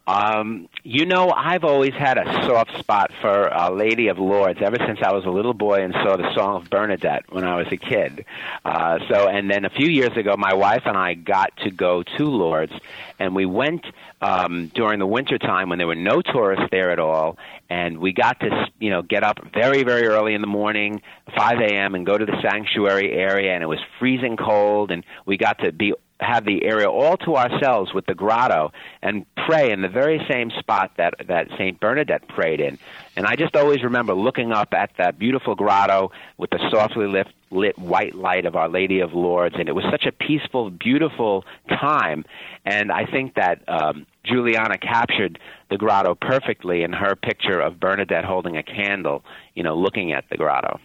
Um, 0.07 0.69
you 0.83 1.05
know, 1.05 1.31
I've 1.35 1.63
always 1.63 1.93
had 1.93 2.19
a 2.19 2.45
soft 2.45 2.77
spot 2.77 3.11
for 3.21 3.51
Our 3.51 3.71
Lady 3.71 4.09
of 4.09 4.19
Lourdes 4.19 4.59
ever 4.61 4.77
since 4.77 4.99
I 5.01 5.11
was 5.11 5.25
a 5.25 5.31
little 5.31 5.55
boy 5.55 5.81
and 5.81 5.93
saw 5.93 6.15
the 6.15 6.31
Song 6.35 6.61
of 6.61 6.69
Bernadette 6.69 7.25
when 7.29 7.43
I 7.43 7.55
was 7.55 7.67
a 7.71 7.77
kid. 7.77 8.25
Uh, 8.63 8.99
so, 9.09 9.27
and 9.27 9.49
then 9.49 9.65
a 9.65 9.69
few 9.71 9.87
years 9.87 10.15
ago, 10.15 10.35
my 10.37 10.53
wife 10.53 10.83
and 10.85 10.95
I 10.95 11.15
got 11.15 11.57
to 11.63 11.71
go 11.71 12.03
to 12.03 12.23
Lourdes, 12.23 12.73
and 13.17 13.33
we 13.33 13.47
went 13.47 13.83
um, 14.21 14.67
during 14.75 14.99
the 14.99 15.07
winter 15.07 15.39
time 15.39 15.69
when 15.69 15.79
there 15.79 15.87
were 15.87 15.95
no 15.95 16.21
tourists 16.21 16.67
there 16.71 16.91
at 16.91 16.99
all, 16.99 17.39
and 17.67 17.97
we 17.97 18.13
got 18.13 18.39
to, 18.41 18.67
you 18.79 18.91
know, 18.91 19.01
get 19.01 19.23
up 19.23 19.39
very, 19.53 19.81
very 19.81 20.05
early 20.05 20.35
in 20.35 20.41
the 20.41 20.47
morning, 20.47 21.01
5 21.35 21.59
a.m., 21.61 21.95
and 21.95 22.05
go 22.05 22.15
to 22.15 22.25
the 22.27 22.39
sanctuary 22.43 23.11
area, 23.11 23.53
and 23.55 23.63
it 23.63 23.67
was 23.67 23.79
freezing 23.97 24.37
cold, 24.37 24.91
and 24.91 25.03
we 25.25 25.35
got 25.35 25.59
to 25.59 25.71
be 25.71 25.93
have 26.19 26.45
the 26.45 26.63
area 26.63 26.89
all 26.89 27.17
to 27.17 27.35
ourselves 27.35 27.93
with 27.93 28.05
the 28.05 28.15
grotto 28.15 28.71
and 29.01 29.25
pray 29.45 29.71
in 29.71 29.81
the 29.81 29.89
very 29.89 30.25
same 30.29 30.49
spot 30.59 30.91
that 30.97 31.13
that 31.27 31.49
Saint 31.57 31.79
Bernadette 31.79 32.27
prayed 32.29 32.61
in. 32.61 32.77
And 33.17 33.25
I 33.25 33.35
just 33.35 33.55
always 33.55 33.83
remember 33.83 34.13
looking 34.13 34.51
up 34.51 34.73
at 34.73 34.91
that 34.97 35.19
beautiful 35.19 35.55
grotto 35.55 36.11
with 36.37 36.51
the 36.51 36.59
softly 36.71 37.07
lit, 37.07 37.27
lit 37.51 37.77
white 37.77 38.15
light 38.15 38.45
of 38.45 38.55
Our 38.55 38.69
Lady 38.69 39.01
of 39.01 39.13
Lourdes, 39.13 39.55
and 39.59 39.67
it 39.67 39.73
was 39.73 39.85
such 39.91 40.05
a 40.05 40.11
peaceful, 40.11 40.69
beautiful 40.69 41.43
time. 41.67 42.23
And 42.65 42.91
I 42.91 43.05
think 43.05 43.35
that 43.35 43.67
um, 43.67 44.05
Juliana 44.23 44.77
captured 44.77 45.37
the 45.69 45.77
grotto 45.77 46.15
perfectly 46.15 46.83
in 46.83 46.93
her 46.93 47.15
picture 47.15 47.59
of 47.59 47.79
Bernadette 47.79 48.25
holding 48.25 48.57
a 48.57 48.63
candle, 48.63 49.23
you 49.53 49.63
know, 49.63 49.75
looking 49.75 50.13
at 50.13 50.25
the 50.29 50.37
grotto. 50.37 50.79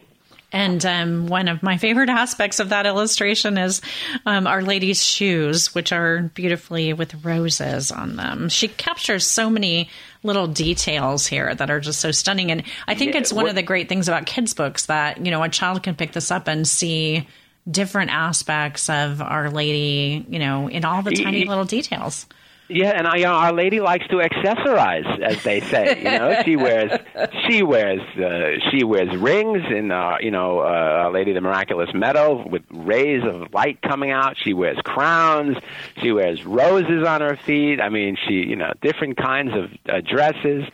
And 0.53 0.85
um, 0.85 1.27
one 1.27 1.49
of 1.49 1.63
my 1.63 1.77
favorite 1.77 2.09
aspects 2.09 2.59
of 2.59 2.71
that 2.71 2.87
illustration 2.87 3.57
is 3.57 3.81
um, 4.27 4.47
Our 4.47 4.63
Lady's 4.63 5.05
shoes, 5.05 5.75
which 5.75 5.93
are 5.93 6.23
beautifully 6.35 6.93
with 6.93 7.25
roses 7.25 7.93
on 7.93 8.17
them. 8.17 8.49
She 8.49 8.69
captures 8.69 9.27
so 9.27 9.49
many 9.49 9.91
little 10.23 10.49
details 10.49 11.27
here 11.27 11.55
that 11.55 11.71
are 11.71 11.81
just 11.81 12.01
so 12.01 12.11
stunning. 12.11 12.51
And 12.51 12.65
I 12.89 12.95
think 12.95 13.15
yeah, 13.15 13.21
it's 13.21 13.33
one 13.33 13.45
what, 13.45 13.51
of 13.51 13.57
the 13.57 13.63
great 13.63 13.89
things 13.89 14.09
about 14.09 14.27
kids' 14.27 14.55
books 14.55 14.87
that, 14.87 15.25
you 15.25 15.31
know, 15.31 15.43
a 15.43 15.49
child 15.49 15.83
can 15.83 15.95
pick 15.95 16.13
this 16.13 16.31
up 16.31 16.49
and 16.49 16.67
see 16.67 17.29
different 17.71 18.11
aspects 18.11 18.91
of 18.91 19.23
Our 19.23 19.51
Lady, 19.51 20.27
you 20.29 20.39
know, 20.39 20.69
in 20.69 20.85
all 20.85 21.03
the 21.03 21.13
tiny 21.13 21.45
little 21.45 21.65
details. 21.65 22.27
Yeah, 22.73 22.91
and 22.91 23.05
I, 23.09 23.25
Our 23.25 23.53
Lady 23.53 23.81
likes 23.81 24.07
to 24.09 24.17
accessorize, 24.19 25.21
as 25.21 25.43
they 25.43 25.61
say. 25.61 25.99
You 25.99 26.05
know, 26.05 26.43
she 26.45 26.55
wears 26.55 26.93
she 27.49 27.65
wears 27.65 28.01
uh, 28.17 28.71
she 28.71 28.85
wears 28.85 29.15
rings 29.17 29.63
in 29.69 29.91
uh, 29.91 30.19
you 30.21 30.31
know 30.31 30.61
uh, 30.61 30.63
Our 30.63 31.11
Lady 31.13 31.33
the 31.33 31.41
Miraculous 31.41 31.91
Medal 31.93 32.49
with 32.49 32.63
rays 32.71 33.25
of 33.25 33.53
light 33.53 33.83
coming 33.83 34.13
out. 34.13 34.37
She 34.41 34.55
wears 34.55 34.79
crowns. 34.85 35.57
She 36.01 36.13
wears 36.13 36.45
roses 36.45 37.05
on 37.05 37.23
her 37.23 37.37
feet. 37.37 37.81
I 37.81 37.89
mean, 37.89 38.17
she 38.29 38.35
you 38.35 38.55
know 38.55 38.73
different 38.81 39.17
kinds 39.17 39.51
of 39.53 39.73
uh, 39.93 40.01
dresses. 40.01 40.65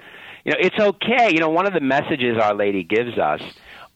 You 0.44 0.52
know, 0.52 0.58
it's 0.60 0.78
okay. 0.78 1.30
You 1.32 1.40
know, 1.40 1.48
one 1.48 1.66
of 1.66 1.72
the 1.72 1.80
messages 1.80 2.36
Our 2.36 2.54
Lady 2.54 2.82
gives 2.84 3.16
us 3.16 3.40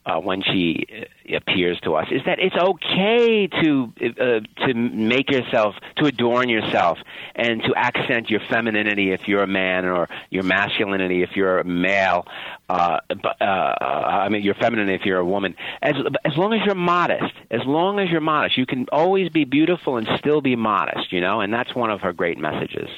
uh, 0.05 0.19
when 0.19 0.41
she 0.41 0.85
uh, 0.91 1.35
appears 1.35 1.79
to 1.81 1.93
us 1.95 2.07
is 2.11 2.21
that 2.25 2.39
it's 2.39 2.55
okay 2.55 3.47
to 3.47 3.93
uh, 4.01 4.65
to 4.65 4.73
make 4.73 5.29
yourself 5.31 5.75
to 5.95 6.05
adorn 6.05 6.49
yourself 6.49 6.97
and 7.35 7.61
to 7.63 7.73
accent 7.75 8.29
your 8.29 8.39
femininity 8.49 9.11
if 9.11 9.27
you're 9.27 9.43
a 9.43 9.47
man 9.47 9.85
or 9.85 10.09
your 10.29 10.43
masculinity 10.43 11.21
if 11.21 11.35
you're 11.35 11.59
a 11.59 11.63
male 11.63 12.25
uh, 12.69 12.99
but, 13.09 13.41
uh, 13.41 13.45
I 13.45 14.29
mean 14.29 14.41
your 14.41 14.55
femininity 14.55 14.95
if 14.95 15.05
you're 15.05 15.19
a 15.19 15.25
woman. 15.25 15.55
As 15.81 15.95
as 16.25 16.35
long 16.35 16.53
as 16.53 16.61
you're 16.65 16.75
modest 16.75 17.33
as 17.51 17.61
long 17.65 17.99
as 17.99 18.09
you're 18.09 18.21
modest 18.21 18.57
you 18.57 18.65
can 18.65 18.87
always 18.91 19.29
be 19.29 19.45
beautiful 19.45 19.97
and 19.97 20.07
still 20.17 20.41
be 20.41 20.55
modest 20.55 21.11
you 21.11 21.21
know 21.21 21.41
and 21.41 21.53
that's 21.53 21.75
one 21.75 21.91
of 21.91 22.01
her 22.01 22.13
great 22.13 22.37
messages 22.37 22.89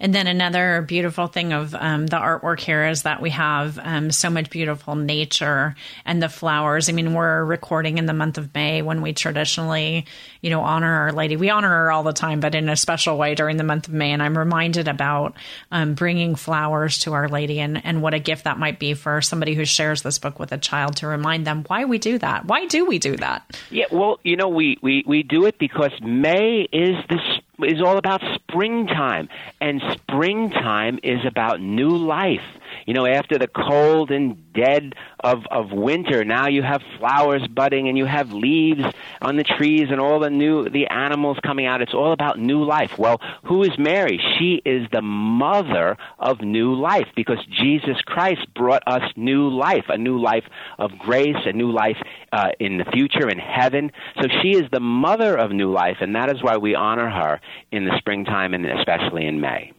and 0.00 0.14
then 0.14 0.26
another 0.26 0.82
beautiful 0.82 1.26
thing 1.26 1.52
of 1.52 1.74
um, 1.74 2.06
the 2.06 2.16
artwork 2.16 2.60
here 2.60 2.86
is 2.86 3.02
that 3.02 3.20
we 3.20 3.30
have 3.30 3.78
um, 3.82 4.10
so 4.10 4.30
much 4.30 4.50
beautiful 4.50 4.94
nature 4.94 5.74
and 6.04 6.22
the 6.22 6.28
flowers. 6.28 6.88
I 6.88 6.92
mean, 6.92 7.14
we're 7.14 7.44
recording 7.44 7.98
in 7.98 8.06
the 8.06 8.12
month 8.12 8.38
of 8.38 8.54
May 8.54 8.82
when 8.82 9.02
we 9.02 9.12
traditionally, 9.12 10.06
you 10.40 10.50
know, 10.50 10.60
honor 10.60 10.92
Our 10.92 11.12
Lady. 11.12 11.36
We 11.36 11.50
honor 11.50 11.68
her 11.68 11.92
all 11.92 12.02
the 12.02 12.12
time, 12.12 12.40
but 12.40 12.54
in 12.54 12.68
a 12.68 12.76
special 12.76 13.16
way 13.16 13.34
during 13.34 13.56
the 13.56 13.64
month 13.64 13.88
of 13.88 13.94
May. 13.94 14.12
And 14.12 14.22
I'm 14.22 14.36
reminded 14.36 14.88
about 14.88 15.34
um, 15.70 15.94
bringing 15.94 16.34
flowers 16.34 16.98
to 17.00 17.12
Our 17.12 17.28
Lady 17.28 17.60
and, 17.60 17.84
and 17.84 18.02
what 18.02 18.14
a 18.14 18.18
gift 18.18 18.44
that 18.44 18.58
might 18.58 18.78
be 18.78 18.94
for 18.94 19.20
somebody 19.22 19.54
who 19.54 19.64
shares 19.64 20.02
this 20.02 20.18
book 20.18 20.38
with 20.38 20.52
a 20.52 20.58
child 20.58 20.96
to 20.96 21.06
remind 21.06 21.46
them 21.46 21.64
why 21.66 21.84
we 21.84 21.98
do 21.98 22.18
that. 22.18 22.44
Why 22.44 22.66
do 22.66 22.84
we 22.84 22.98
do 22.98 23.16
that? 23.16 23.58
Yeah, 23.70 23.86
well, 23.90 24.20
you 24.22 24.36
know, 24.36 24.48
we, 24.48 24.78
we, 24.82 25.04
we 25.06 25.22
do 25.22 25.46
it 25.46 25.58
because 25.58 25.92
May 26.02 26.68
is 26.72 26.96
the 27.08 27.20
is 27.64 27.80
all 27.80 27.96
about 27.96 28.22
springtime, 28.34 29.28
and 29.60 29.82
springtime 29.92 30.98
is 31.02 31.24
about 31.24 31.60
new 31.60 31.96
life. 31.96 32.40
You 32.86 32.94
know, 32.94 33.06
after 33.06 33.38
the 33.38 33.48
cold 33.48 34.10
and 34.10 34.52
dead 34.52 34.94
of, 35.20 35.44
of 35.50 35.72
winter, 35.72 36.24
now 36.24 36.48
you 36.48 36.62
have 36.62 36.82
flowers 36.98 37.46
budding 37.48 37.88
and 37.88 37.96
you 37.96 38.04
have 38.06 38.32
leaves 38.32 38.84
on 39.22 39.36
the 39.36 39.44
trees 39.44 39.88
and 39.90 40.00
all 40.00 40.20
the 40.20 40.30
new 40.30 40.68
the 40.68 40.86
animals 40.88 41.38
coming 41.42 41.66
out. 41.66 41.80
It's 41.82 41.94
all 41.94 42.12
about 42.12 42.38
new 42.38 42.64
life. 42.64 42.98
Well, 42.98 43.20
who 43.44 43.62
is 43.62 43.78
Mary? 43.78 44.20
She 44.38 44.60
is 44.64 44.86
the 44.92 45.02
mother 45.02 45.96
of 46.18 46.40
new 46.40 46.74
life 46.74 47.08
because 47.14 47.38
Jesus 47.46 48.00
Christ 48.04 48.46
brought 48.54 48.82
us 48.86 49.02
new 49.16 49.48
life, 49.48 49.84
a 49.88 49.98
new 49.98 50.20
life 50.20 50.44
of 50.78 50.98
grace, 50.98 51.36
a 51.44 51.52
new 51.52 51.70
life 51.70 51.98
uh, 52.32 52.50
in 52.60 52.78
the 52.78 52.84
future 52.84 53.28
in 53.28 53.38
heaven. 53.38 53.92
So 54.20 54.28
she 54.42 54.50
is 54.50 54.64
the 54.72 54.80
mother 54.80 55.36
of 55.36 55.50
new 55.50 55.70
life, 55.72 55.98
and 56.00 56.14
that 56.14 56.30
is 56.30 56.42
why 56.42 56.56
we 56.56 56.74
honor 56.74 57.10
her 57.10 57.40
in 57.70 57.84
the 57.84 57.96
springtime 57.98 58.54
and 58.54 58.66
especially 58.66 59.26
in 59.26 59.40
May. 59.40 59.72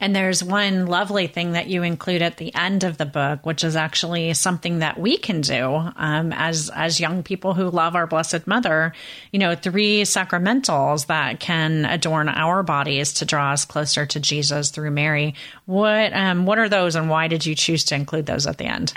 And 0.00 0.14
there's 0.14 0.44
one 0.44 0.86
lovely 0.86 1.26
thing 1.26 1.52
that 1.52 1.66
you 1.66 1.82
include 1.82 2.22
at 2.22 2.36
the 2.36 2.54
end 2.54 2.84
of 2.84 2.98
the 2.98 3.06
book, 3.06 3.44
which 3.44 3.64
is 3.64 3.74
actually 3.74 4.32
something 4.34 4.78
that 4.78 4.98
we 4.98 5.18
can 5.18 5.40
do 5.40 5.90
um, 5.96 6.32
as 6.32 6.70
as 6.72 7.00
young 7.00 7.24
people 7.24 7.54
who 7.54 7.68
love 7.68 7.96
our 7.96 8.06
Blessed 8.06 8.46
Mother. 8.46 8.92
You 9.32 9.40
know, 9.40 9.56
three 9.56 10.02
sacramentals 10.02 11.06
that 11.06 11.40
can 11.40 11.84
adorn 11.84 12.28
our 12.28 12.62
bodies 12.62 13.12
to 13.14 13.24
draw 13.24 13.52
us 13.52 13.64
closer 13.64 14.06
to 14.06 14.20
Jesus 14.20 14.70
through 14.70 14.92
Mary. 14.92 15.34
What 15.66 16.12
um, 16.12 16.46
what 16.46 16.58
are 16.58 16.68
those, 16.68 16.94
and 16.94 17.10
why 17.10 17.26
did 17.26 17.44
you 17.44 17.56
choose 17.56 17.82
to 17.86 17.96
include 17.96 18.26
those 18.26 18.46
at 18.46 18.58
the 18.58 18.66
end? 18.66 18.92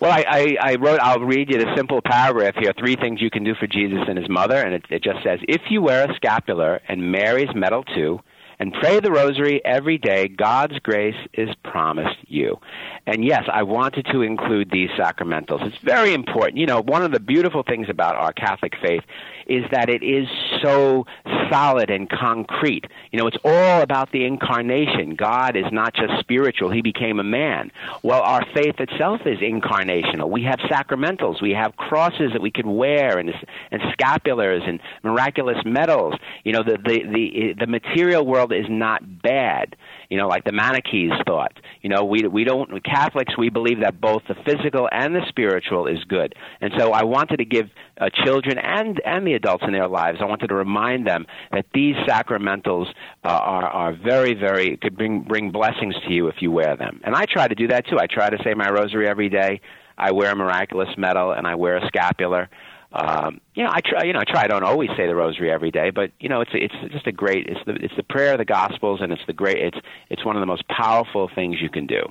Well, 0.00 0.10
I, 0.10 0.24
I, 0.26 0.56
I 0.72 0.74
wrote. 0.76 0.98
I'll 0.98 1.20
read 1.20 1.50
you 1.50 1.58
the 1.58 1.72
simple 1.76 2.00
paragraph 2.02 2.54
here. 2.58 2.72
Three 2.76 2.96
things 2.96 3.20
you 3.20 3.30
can 3.30 3.44
do 3.44 3.54
for 3.54 3.68
Jesus 3.68 4.00
and 4.08 4.18
his 4.18 4.28
mother, 4.28 4.56
and 4.56 4.74
it, 4.74 4.84
it 4.90 5.04
just 5.04 5.22
says: 5.22 5.38
If 5.46 5.60
you 5.70 5.82
wear 5.82 6.10
a 6.10 6.14
scapular 6.16 6.80
and 6.88 7.12
Mary's 7.12 7.54
medal 7.54 7.84
too 7.84 8.20
and 8.60 8.74
pray 8.74 9.00
the 9.00 9.10
rosary 9.10 9.64
every 9.64 9.96
day. 9.96 10.28
God's 10.28 10.78
grace 10.80 11.16
is 11.32 11.48
promised 11.64 12.18
you. 12.26 12.60
And 13.06 13.24
yes, 13.24 13.44
I 13.50 13.62
wanted 13.62 14.06
to 14.12 14.20
include 14.20 14.70
these 14.70 14.90
sacramentals. 14.90 15.66
It's 15.66 15.78
very 15.78 16.12
important. 16.12 16.58
You 16.58 16.66
know, 16.66 16.82
one 16.82 17.02
of 17.02 17.10
the 17.10 17.18
beautiful 17.18 17.62
things 17.62 17.88
about 17.88 18.16
our 18.16 18.34
Catholic 18.34 18.74
faith 18.80 19.02
is 19.50 19.64
that 19.72 19.90
it 19.90 20.02
is 20.02 20.28
so 20.62 21.04
solid 21.50 21.90
and 21.90 22.08
concrete. 22.08 22.84
You 23.10 23.18
know, 23.18 23.26
it's 23.26 23.36
all 23.44 23.82
about 23.82 24.12
the 24.12 24.24
incarnation. 24.24 25.16
God 25.16 25.56
is 25.56 25.66
not 25.72 25.94
just 25.94 26.20
spiritual, 26.20 26.70
He 26.70 26.82
became 26.82 27.18
a 27.18 27.24
man. 27.24 27.70
Well, 28.02 28.22
our 28.22 28.42
faith 28.54 28.76
itself 28.78 29.22
is 29.26 29.38
incarnational. 29.38 30.30
We 30.30 30.44
have 30.44 30.60
sacramentals, 30.60 31.42
we 31.42 31.50
have 31.52 31.76
crosses 31.76 32.32
that 32.32 32.40
we 32.40 32.50
can 32.50 32.76
wear, 32.76 33.18
and, 33.18 33.30
and 33.70 33.82
scapulars, 33.98 34.68
and 34.68 34.80
miraculous 35.02 35.58
medals. 35.64 36.14
You 36.44 36.52
know, 36.52 36.62
the, 36.62 36.78
the, 36.78 37.02
the, 37.12 37.54
the 37.58 37.66
material 37.66 38.24
world 38.24 38.52
is 38.52 38.66
not 38.68 39.22
bad 39.22 39.76
you 40.10 40.16
know, 40.16 40.26
like 40.26 40.44
the 40.44 40.52
Manichees 40.52 41.12
thought. 41.24 41.52
You 41.82 41.88
know, 41.88 42.04
we 42.04 42.26
we 42.26 42.44
don't 42.44 42.84
Catholics 42.84 43.38
we 43.38 43.48
believe 43.48 43.80
that 43.80 44.00
both 44.00 44.22
the 44.28 44.34
physical 44.44 44.88
and 44.90 45.14
the 45.14 45.22
spiritual 45.28 45.86
is 45.86 46.02
good. 46.08 46.34
And 46.60 46.72
so 46.76 46.92
I 46.92 47.04
wanted 47.04 47.38
to 47.38 47.44
give 47.44 47.70
uh, 47.98 48.10
children 48.24 48.58
and 48.58 49.00
and 49.04 49.26
the 49.26 49.34
adults 49.34 49.64
in 49.66 49.72
their 49.72 49.88
lives. 49.88 50.18
I 50.20 50.24
wanted 50.24 50.48
to 50.48 50.54
remind 50.54 51.06
them 51.06 51.26
that 51.52 51.66
these 51.72 51.94
sacramentals 52.08 52.86
uh, 53.24 53.28
are 53.28 53.66
are 53.66 53.92
very 53.94 54.34
very 54.34 54.76
could 54.76 54.96
bring 54.96 55.22
bring 55.22 55.52
blessings 55.52 55.94
to 56.06 56.12
you 56.12 56.26
if 56.26 56.36
you 56.40 56.50
wear 56.50 56.76
them. 56.76 57.00
And 57.04 57.14
I 57.14 57.24
try 57.24 57.46
to 57.46 57.54
do 57.54 57.68
that 57.68 57.86
too. 57.86 57.98
I 57.98 58.06
try 58.06 58.30
to 58.30 58.38
say 58.44 58.52
my 58.54 58.68
rosary 58.68 59.08
every 59.08 59.28
day. 59.28 59.60
I 59.96 60.12
wear 60.12 60.32
a 60.32 60.36
miraculous 60.36 60.88
medal 60.96 61.32
and 61.32 61.46
I 61.46 61.54
wear 61.54 61.76
a 61.76 61.86
scapular. 61.86 62.48
Um, 62.92 63.40
you 63.54 63.62
know, 63.62 63.70
I 63.72 63.80
try. 63.80 64.04
You 64.04 64.12
know, 64.12 64.20
I 64.20 64.24
try. 64.24 64.44
I 64.44 64.46
don't 64.48 64.64
always 64.64 64.90
say 64.96 65.06
the 65.06 65.14
rosary 65.14 65.50
every 65.50 65.70
day, 65.70 65.90
but 65.90 66.10
you 66.18 66.28
know, 66.28 66.40
it's 66.40 66.50
it's 66.54 66.74
just 66.92 67.06
a 67.06 67.12
great. 67.12 67.46
It's 67.46 67.60
the 67.64 67.74
it's 67.74 67.94
the 67.96 68.02
prayer 68.02 68.32
of 68.32 68.38
the 68.38 68.44
Gospels, 68.44 69.00
and 69.00 69.12
it's 69.12 69.22
the 69.26 69.32
great. 69.32 69.58
It's 69.58 69.78
it's 70.08 70.24
one 70.24 70.36
of 70.36 70.40
the 70.40 70.46
most 70.46 70.66
powerful 70.68 71.30
things 71.34 71.60
you 71.60 71.70
can 71.70 71.86
do. 71.86 72.02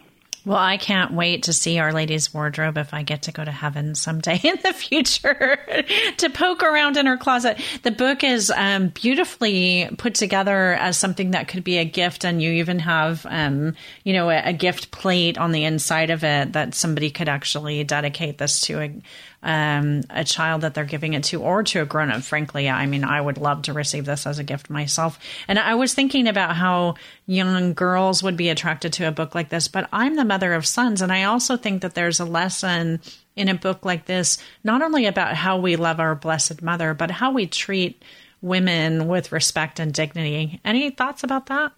Well, 0.45 0.57
I 0.57 0.77
can't 0.77 1.13
wait 1.13 1.43
to 1.43 1.53
see 1.53 1.79
Our 1.79 1.91
Lady's 1.91 2.33
wardrobe 2.33 2.77
if 2.77 2.93
I 2.93 3.03
get 3.03 3.23
to 3.23 3.33
go 3.33 3.43
to 3.43 3.51
heaven 3.51 3.93
someday 3.93 4.39
in 4.43 4.57
the 4.63 4.73
future 4.73 5.59
to 6.17 6.29
poke 6.29 6.63
around 6.63 6.97
in 6.97 7.05
her 7.07 7.17
closet. 7.17 7.59
The 7.83 7.91
book 7.91 8.23
is 8.23 8.49
um, 8.49 8.89
beautifully 8.89 9.89
put 9.97 10.15
together 10.15 10.73
as 10.73 10.97
something 10.97 11.31
that 11.31 11.49
could 11.49 11.63
be 11.63 11.77
a 11.77 11.85
gift, 11.85 12.23
and 12.23 12.41
you 12.41 12.51
even 12.53 12.79
have, 12.79 13.25
um, 13.29 13.75
you 14.03 14.13
know, 14.13 14.29
a, 14.29 14.49
a, 14.49 14.53
gift 14.53 14.91
plate 14.91 15.37
on 15.37 15.51
the 15.51 15.65
inside 15.65 16.09
of 16.09 16.23
it 16.23 16.53
that 16.53 16.73
somebody 16.73 17.11
could 17.11 17.29
actually 17.29 17.83
dedicate 17.83 18.37
this 18.37 18.61
to 18.61 18.79
a, 18.79 19.01
um, 19.41 20.01
a 20.09 20.23
child 20.23 20.61
that 20.61 20.73
they're 20.73 20.85
giving 20.85 21.13
it 21.13 21.23
to 21.25 21.41
or 21.41 21.63
to 21.63 21.81
a 21.81 21.85
grown 21.85 22.11
up. 22.11 22.23
Frankly, 22.23 22.69
I 22.69 22.85
mean, 22.85 23.03
I 23.03 23.21
would 23.21 23.37
love 23.37 23.63
to 23.63 23.73
receive 23.73 24.05
this 24.05 24.27
as 24.27 24.39
a 24.39 24.43
gift 24.43 24.69
myself. 24.69 25.19
And 25.47 25.57
I 25.57 25.75
was 25.75 25.93
thinking 25.93 26.27
about 26.27 26.55
how 26.55 26.95
young 27.25 27.73
girls 27.73 28.21
would 28.21 28.37
be 28.37 28.49
attracted 28.49 28.93
to 28.93 29.07
a 29.07 29.11
book 29.11 29.35
like 29.35 29.49
this, 29.49 29.67
but 29.67 29.87
I'm 29.93 30.15
the 30.15 30.25
mother 30.25 30.53
of 30.53 30.65
sons. 30.65 31.01
And 31.01 31.11
I 31.11 31.23
also 31.23 31.55
think 31.55 31.81
that 31.81 31.95
there's 31.95 32.19
a 32.19 32.25
lesson 32.25 32.99
in 33.35 33.47
a 33.47 33.55
book 33.55 33.85
like 33.85 34.05
this, 34.05 34.37
not 34.63 34.81
only 34.81 35.05
about 35.05 35.35
how 35.35 35.57
we 35.57 35.77
love 35.77 35.99
our 35.99 36.15
Blessed 36.15 36.61
Mother, 36.61 36.93
but 36.93 37.11
how 37.11 37.31
we 37.31 37.47
treat 37.47 38.03
women 38.41 39.07
with 39.07 39.31
respect 39.31 39.79
and 39.79 39.93
dignity. 39.93 40.59
Any 40.65 40.89
thoughts 40.89 41.23
about 41.23 41.45
that? 41.45 41.71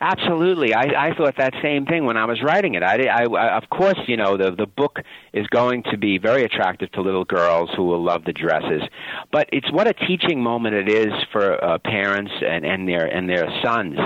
Absolutely, 0.00 0.74
I, 0.74 1.08
I 1.08 1.14
thought 1.14 1.36
that 1.38 1.54
same 1.62 1.86
thing 1.86 2.04
when 2.04 2.16
I 2.16 2.26
was 2.26 2.42
writing 2.42 2.74
it. 2.74 2.82
I, 2.82 3.06
I, 3.06 3.24
I, 3.24 3.56
of 3.56 3.68
course, 3.70 3.98
you 4.06 4.16
know, 4.16 4.36
the 4.36 4.50
the 4.50 4.66
book 4.66 5.00
is 5.32 5.46
going 5.48 5.84
to 5.84 5.96
be 5.96 6.18
very 6.18 6.44
attractive 6.44 6.92
to 6.92 7.00
little 7.00 7.24
girls 7.24 7.70
who 7.76 7.84
will 7.84 8.02
love 8.02 8.24
the 8.24 8.32
dresses, 8.32 8.82
but 9.32 9.48
it's 9.52 9.70
what 9.72 9.86
a 9.86 9.94
teaching 9.94 10.42
moment 10.42 10.74
it 10.74 10.88
is 10.88 11.12
for 11.32 11.62
uh, 11.64 11.78
parents 11.78 12.32
and 12.46 12.66
and 12.66 12.88
their 12.88 13.06
and 13.06 13.28
their 13.28 13.48
sons, 13.62 13.98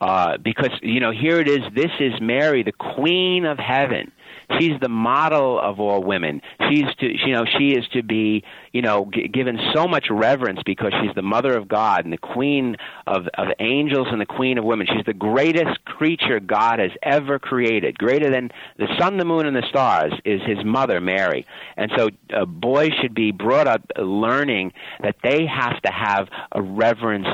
uh, 0.00 0.38
because 0.38 0.70
you 0.82 1.00
know 1.00 1.10
here 1.10 1.38
it 1.40 1.48
is. 1.48 1.60
This 1.74 1.92
is 2.00 2.12
Mary, 2.20 2.62
the 2.62 2.72
Queen 2.72 3.44
of 3.44 3.58
Heaven 3.58 4.12
she's 4.58 4.78
the 4.80 4.88
model 4.88 5.58
of 5.60 5.80
all 5.80 6.02
women. 6.02 6.42
She's 6.68 6.84
to, 7.00 7.06
you 7.06 7.32
know, 7.32 7.44
she 7.58 7.72
is 7.72 7.86
to 7.92 8.02
be, 8.02 8.44
you 8.72 8.82
know, 8.82 9.10
g- 9.12 9.28
given 9.28 9.58
so 9.74 9.86
much 9.86 10.06
reverence 10.10 10.60
because 10.64 10.92
she's 11.02 11.14
the 11.14 11.22
mother 11.22 11.56
of 11.56 11.68
God 11.68 12.04
and 12.04 12.12
the 12.12 12.18
queen 12.18 12.76
of, 13.06 13.26
of 13.34 13.48
angels 13.60 14.08
and 14.10 14.20
the 14.20 14.26
queen 14.26 14.58
of 14.58 14.64
women. 14.64 14.86
She's 14.86 15.04
the 15.06 15.14
greatest 15.14 15.84
creature 15.84 16.40
God 16.40 16.78
has 16.78 16.90
ever 17.02 17.38
created, 17.38 17.98
greater 17.98 18.30
than 18.30 18.50
the 18.78 18.88
sun, 18.98 19.16
the 19.18 19.24
moon, 19.24 19.46
and 19.46 19.56
the 19.56 19.66
stars. 19.68 20.12
Is 20.24 20.40
his 20.46 20.64
mother 20.64 21.00
Mary, 21.00 21.46
and 21.76 21.90
so 21.96 22.08
uh, 22.34 22.44
boys 22.44 22.90
should 23.00 23.14
be 23.14 23.32
brought 23.32 23.66
up 23.66 23.82
learning 23.96 24.72
that 25.02 25.16
they 25.22 25.46
have 25.46 25.80
to 25.82 25.90
have 25.90 26.28
a 26.52 26.62
reverence 26.62 27.26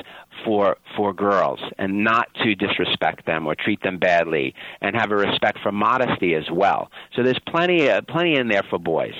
for 0.44 0.76
for 0.96 1.12
girls 1.12 1.60
and 1.78 2.04
not 2.04 2.28
to 2.42 2.54
disrespect 2.54 3.26
them 3.26 3.46
or 3.46 3.54
treat 3.54 3.82
them 3.82 3.98
badly 3.98 4.54
and 4.80 4.96
have 4.96 5.10
a 5.10 5.16
respect 5.16 5.58
for 5.62 5.72
modesty 5.72 6.34
as 6.34 6.50
well. 6.52 6.90
So 7.14 7.22
there's 7.22 7.40
plenty 7.46 7.88
uh, 7.88 8.02
plenty 8.02 8.36
in 8.36 8.48
there 8.48 8.64
for 8.68 8.78
boys. 8.78 9.14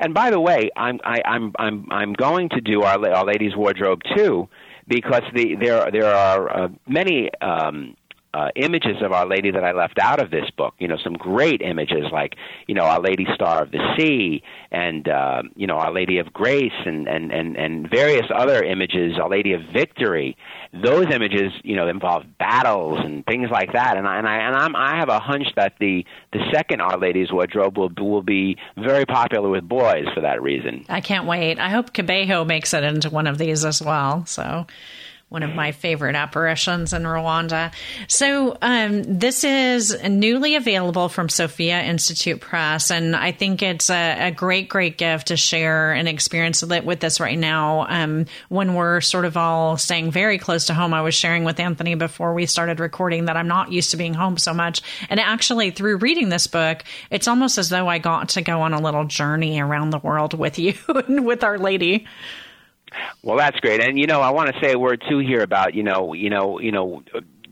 And 0.00 0.14
by 0.14 0.30
the 0.30 0.40
way, 0.40 0.70
I'm 0.76 1.00
I, 1.04 1.22
I'm 1.24 1.52
I'm 1.58 1.86
I'm 1.90 2.12
going 2.12 2.48
to 2.50 2.60
do 2.60 2.82
our 2.82 2.98
our 3.12 3.24
ladies 3.24 3.54
wardrobe 3.56 4.00
too 4.16 4.48
because 4.88 5.22
the 5.34 5.56
there 5.56 5.90
there 5.90 6.14
are 6.14 6.64
uh, 6.64 6.68
many 6.86 7.30
um 7.40 7.96
uh, 8.36 8.50
images 8.54 8.96
of 9.00 9.12
Our 9.12 9.26
Lady 9.26 9.50
that 9.50 9.64
I 9.64 9.72
left 9.72 9.98
out 9.98 10.22
of 10.22 10.30
this 10.30 10.50
book. 10.58 10.74
You 10.78 10.88
know, 10.88 10.98
some 11.02 11.14
great 11.14 11.62
images 11.62 12.04
like, 12.12 12.34
you 12.66 12.74
know, 12.74 12.82
Our 12.82 13.00
Lady 13.00 13.26
Star 13.34 13.62
of 13.62 13.70
the 13.70 13.80
Sea 13.96 14.42
and, 14.70 15.08
uh, 15.08 15.42
you 15.54 15.66
know, 15.66 15.76
Our 15.76 15.90
Lady 15.90 16.18
of 16.18 16.34
Grace 16.34 16.78
and, 16.84 17.08
and, 17.08 17.32
and, 17.32 17.56
and 17.56 17.88
various 17.88 18.26
other 18.34 18.62
images, 18.62 19.18
Our 19.18 19.30
Lady 19.30 19.54
of 19.54 19.62
Victory. 19.72 20.36
Those 20.74 21.06
images, 21.10 21.50
you 21.64 21.76
know, 21.76 21.88
involve 21.88 22.24
battles 22.38 22.98
and 23.02 23.24
things 23.24 23.48
like 23.50 23.72
that. 23.72 23.96
And 23.96 24.06
I, 24.06 24.18
and 24.18 24.28
I, 24.28 24.36
and 24.36 24.54
I'm, 24.54 24.76
I 24.76 24.96
have 24.96 25.08
a 25.08 25.18
hunch 25.18 25.46
that 25.56 25.72
the, 25.80 26.04
the 26.34 26.40
second 26.52 26.82
Our 26.82 26.98
Lady's 26.98 27.32
wardrobe 27.32 27.78
will, 27.78 27.90
will 27.98 28.22
be 28.22 28.58
very 28.76 29.06
popular 29.06 29.48
with 29.48 29.66
boys 29.66 30.04
for 30.14 30.20
that 30.20 30.42
reason. 30.42 30.84
I 30.90 31.00
can't 31.00 31.26
wait. 31.26 31.58
I 31.58 31.70
hope 31.70 31.94
Kibeho 31.94 32.46
makes 32.46 32.74
it 32.74 32.84
into 32.84 33.08
one 33.08 33.26
of 33.26 33.38
these 33.38 33.64
as 33.64 33.80
well. 33.80 34.26
So 34.26 34.66
one 35.28 35.42
of 35.42 35.54
my 35.54 35.72
favorite 35.72 36.14
apparitions 36.14 36.92
in 36.92 37.02
Rwanda. 37.02 37.72
So, 38.06 38.56
um, 38.62 39.02
this 39.02 39.42
is 39.42 39.96
newly 40.08 40.54
available 40.54 41.08
from 41.08 41.28
Sophia 41.28 41.82
Institute 41.82 42.40
Press, 42.40 42.92
and 42.92 43.16
I 43.16 43.32
think 43.32 43.60
it's 43.60 43.90
a, 43.90 44.28
a 44.28 44.30
great, 44.30 44.68
great 44.68 44.98
gift 44.98 45.28
to 45.28 45.36
share 45.36 45.92
an 45.92 46.06
experience 46.06 46.62
with 46.62 47.00
this 47.00 47.18
right 47.18 47.38
now 47.38 47.86
um, 47.88 48.26
when 48.48 48.74
we're 48.74 49.00
sort 49.00 49.24
of 49.24 49.36
all 49.36 49.76
staying 49.76 50.12
very 50.12 50.38
close 50.38 50.66
to 50.66 50.74
home. 50.74 50.94
I 50.94 51.02
was 51.02 51.14
sharing 51.14 51.42
with 51.42 51.58
Anthony 51.58 51.96
before 51.96 52.32
we 52.32 52.46
started 52.46 52.78
recording 52.78 53.24
that 53.24 53.36
I'm 53.36 53.48
not 53.48 53.72
used 53.72 53.90
to 53.90 53.96
being 53.96 54.14
home 54.14 54.38
so 54.38 54.54
much. 54.54 54.80
And 55.10 55.18
actually, 55.18 55.72
through 55.72 55.96
reading 55.96 56.28
this 56.28 56.46
book, 56.46 56.84
it's 57.10 57.26
almost 57.26 57.58
as 57.58 57.68
though 57.68 57.88
I 57.88 57.98
got 57.98 58.28
to 58.30 58.42
go 58.42 58.60
on 58.62 58.72
a 58.72 58.80
little 58.80 59.04
journey 59.04 59.60
around 59.60 59.90
the 59.90 59.98
world 59.98 60.38
with 60.38 60.56
you 60.58 60.74
and 60.88 61.26
with 61.26 61.42
Our 61.42 61.58
Lady. 61.58 62.06
Well, 63.22 63.36
that's 63.36 63.58
great. 63.60 63.80
And 63.80 63.98
you 63.98 64.06
know, 64.06 64.20
I 64.20 64.30
want 64.30 64.54
to 64.54 64.60
say 64.60 64.72
a 64.72 64.78
word 64.78 65.02
too 65.08 65.18
here 65.18 65.42
about 65.42 65.74
you 65.74 65.82
know, 65.82 66.12
you 66.12 66.30
know, 66.30 66.60
you 66.60 66.72
know, 66.72 67.02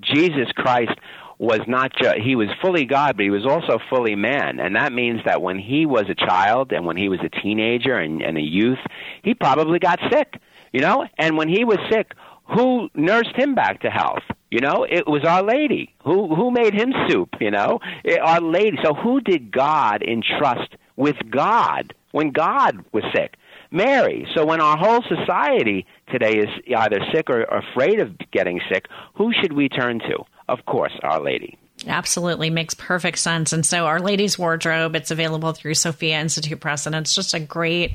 Jesus 0.00 0.50
Christ 0.54 0.92
was 1.38 1.60
not 1.66 1.92
just 2.00 2.18
he 2.18 2.36
was 2.36 2.48
fully 2.62 2.84
God, 2.84 3.16
but 3.16 3.24
he 3.24 3.30
was 3.30 3.44
also 3.44 3.78
fully 3.90 4.14
man, 4.14 4.60
and 4.60 4.76
that 4.76 4.92
means 4.92 5.20
that 5.24 5.42
when 5.42 5.58
he 5.58 5.86
was 5.86 6.04
a 6.08 6.14
child 6.14 6.72
and 6.72 6.86
when 6.86 6.96
he 6.96 7.08
was 7.08 7.20
a 7.24 7.28
teenager 7.28 7.96
and, 7.96 8.22
and 8.22 8.38
a 8.38 8.42
youth, 8.42 8.78
he 9.22 9.34
probably 9.34 9.78
got 9.78 9.98
sick, 10.10 10.40
you 10.72 10.80
know. 10.80 11.06
And 11.18 11.36
when 11.36 11.48
he 11.48 11.64
was 11.64 11.78
sick, 11.90 12.12
who 12.54 12.88
nursed 12.94 13.34
him 13.36 13.54
back 13.54 13.80
to 13.82 13.90
health? 13.90 14.22
You 14.50 14.60
know, 14.60 14.86
it 14.88 15.06
was 15.08 15.24
Our 15.24 15.42
Lady. 15.42 15.94
Who 16.04 16.34
who 16.34 16.50
made 16.50 16.74
him 16.74 16.92
soup? 17.08 17.30
You 17.40 17.50
know, 17.50 17.80
it, 18.04 18.20
Our 18.20 18.40
Lady. 18.40 18.78
So 18.84 18.94
who 18.94 19.20
did 19.20 19.50
God 19.50 20.02
entrust 20.02 20.76
with 20.96 21.16
God 21.28 21.92
when 22.12 22.30
God 22.30 22.84
was 22.92 23.02
sick? 23.14 23.34
Mary. 23.74 24.26
So 24.34 24.46
when 24.46 24.60
our 24.60 24.76
whole 24.76 25.02
society 25.02 25.84
today 26.10 26.38
is 26.38 26.48
either 26.74 27.00
sick 27.12 27.28
or 27.28 27.42
afraid 27.42 28.00
of 28.00 28.16
getting 28.30 28.60
sick, 28.72 28.86
who 29.14 29.32
should 29.32 29.52
we 29.52 29.68
turn 29.68 29.98
to? 29.98 30.24
Of 30.48 30.64
course, 30.66 30.92
Our 31.02 31.20
Lady. 31.20 31.58
Absolutely 31.86 32.50
makes 32.50 32.72
perfect 32.74 33.18
sense. 33.18 33.52
And 33.52 33.66
so 33.66 33.86
Our 33.86 34.00
Lady's 34.00 34.38
Wardrobe, 34.38 34.94
it's 34.94 35.10
available 35.10 35.52
through 35.52 35.74
Sophia 35.74 36.20
Institute 36.20 36.60
Press, 36.60 36.86
and 36.86 36.94
it's 36.94 37.14
just 37.14 37.34
a 37.34 37.40
great 37.40 37.92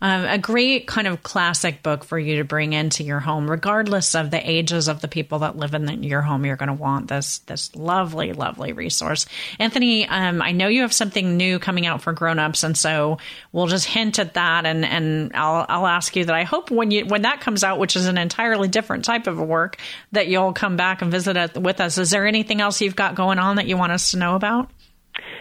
um, 0.00 0.24
a 0.24 0.38
great 0.38 0.86
kind 0.86 1.06
of 1.06 1.22
classic 1.22 1.82
book 1.82 2.04
for 2.04 2.18
you 2.18 2.36
to 2.36 2.44
bring 2.44 2.72
into 2.72 3.02
your 3.02 3.20
home, 3.20 3.50
regardless 3.50 4.14
of 4.14 4.30
the 4.30 4.50
ages 4.50 4.88
of 4.88 5.00
the 5.00 5.08
people 5.08 5.40
that 5.40 5.56
live 5.56 5.74
in 5.74 5.86
the, 5.86 5.94
your 5.94 6.22
home. 6.22 6.44
You're 6.44 6.56
going 6.56 6.68
to 6.68 6.72
want 6.72 7.08
this 7.08 7.38
this 7.38 7.74
lovely, 7.74 8.32
lovely 8.32 8.72
resource. 8.72 9.26
Anthony, 9.58 10.06
um, 10.06 10.40
I 10.40 10.52
know 10.52 10.68
you 10.68 10.82
have 10.82 10.92
something 10.92 11.36
new 11.36 11.58
coming 11.58 11.86
out 11.86 12.02
for 12.02 12.12
grown-ups, 12.12 12.62
and 12.62 12.76
so 12.76 13.18
we'll 13.52 13.66
just 13.66 13.86
hint 13.86 14.18
at 14.18 14.34
that, 14.34 14.66
and 14.66 14.84
and 14.84 15.32
I'll 15.34 15.66
I'll 15.68 15.86
ask 15.86 16.14
you 16.14 16.24
that. 16.24 16.34
I 16.34 16.44
hope 16.44 16.70
when 16.70 16.90
you 16.90 17.06
when 17.06 17.22
that 17.22 17.40
comes 17.40 17.64
out, 17.64 17.78
which 17.78 17.96
is 17.96 18.06
an 18.06 18.18
entirely 18.18 18.68
different 18.68 19.04
type 19.04 19.26
of 19.26 19.38
work, 19.38 19.78
that 20.12 20.28
you'll 20.28 20.52
come 20.52 20.76
back 20.76 21.02
and 21.02 21.10
visit 21.10 21.56
with 21.56 21.80
us. 21.80 21.98
Is 21.98 22.10
there 22.10 22.26
anything 22.26 22.60
else 22.60 22.80
you've 22.80 22.96
got 22.96 23.14
going 23.14 23.38
on 23.38 23.56
that 23.56 23.66
you 23.66 23.76
want 23.76 23.92
us 23.92 24.12
to 24.12 24.18
know 24.18 24.34
about? 24.34 24.70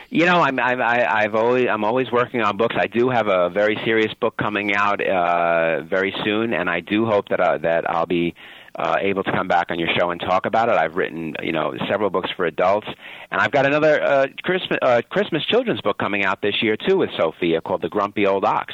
You 0.10 0.26
know, 0.26 0.42
I'm 0.42 0.60
I've, 0.60 0.80
I've 0.80 1.36
always 1.36 1.68
I'm 1.68 1.84
always 1.84 2.12
working 2.12 2.42
on 2.42 2.58
books. 2.58 2.76
I 2.78 2.88
do 2.88 3.10
have 3.10 3.28
a 3.28 3.50
very 3.50 3.76
serious 3.84 4.14
book 4.14 4.38
coming 4.38 4.74
out 4.74 5.06
uh, 5.06 5.82
very 5.84 6.14
soon, 6.24 6.54
and 6.54 6.70
I 6.70 6.80
do 6.80 7.06
hope 7.06 7.30
that 7.30 7.40
uh, 7.40 7.58
that 7.60 7.90
I'll 7.90 8.06
be 8.06 8.36
uh, 8.78 8.98
able 9.02 9.24
to 9.24 9.32
come 9.32 9.48
back 9.48 9.72
on 9.72 9.80
your 9.80 9.90
show 9.98 10.12
and 10.12 10.22
talk 10.22 10.46
about 10.46 10.70
it. 10.70 10.76
I've 10.76 10.96
written, 10.96 11.36
you 11.42 11.52
know, 11.52 11.74
several 11.90 12.10
books 12.10 12.30
for 12.36 12.46
adults, 12.46 12.88
and 13.32 13.42
I've 13.42 13.52
got 13.52 13.66
another 13.66 14.02
uh, 14.02 14.28
Christmas 14.44 14.80
uh, 14.82 15.02
Christmas 15.10 15.46
children's 15.46 15.82
book 15.82 15.98
coming 15.98 16.24
out 16.24 16.42
this 16.42 16.62
year 16.62 16.78
too 16.78 16.98
with 16.98 17.10
Sophia 17.18 17.60
called 17.60 17.82
The 17.82 17.90
Grumpy 17.90 18.26
Old 18.26 18.46
Ox. 18.46 18.74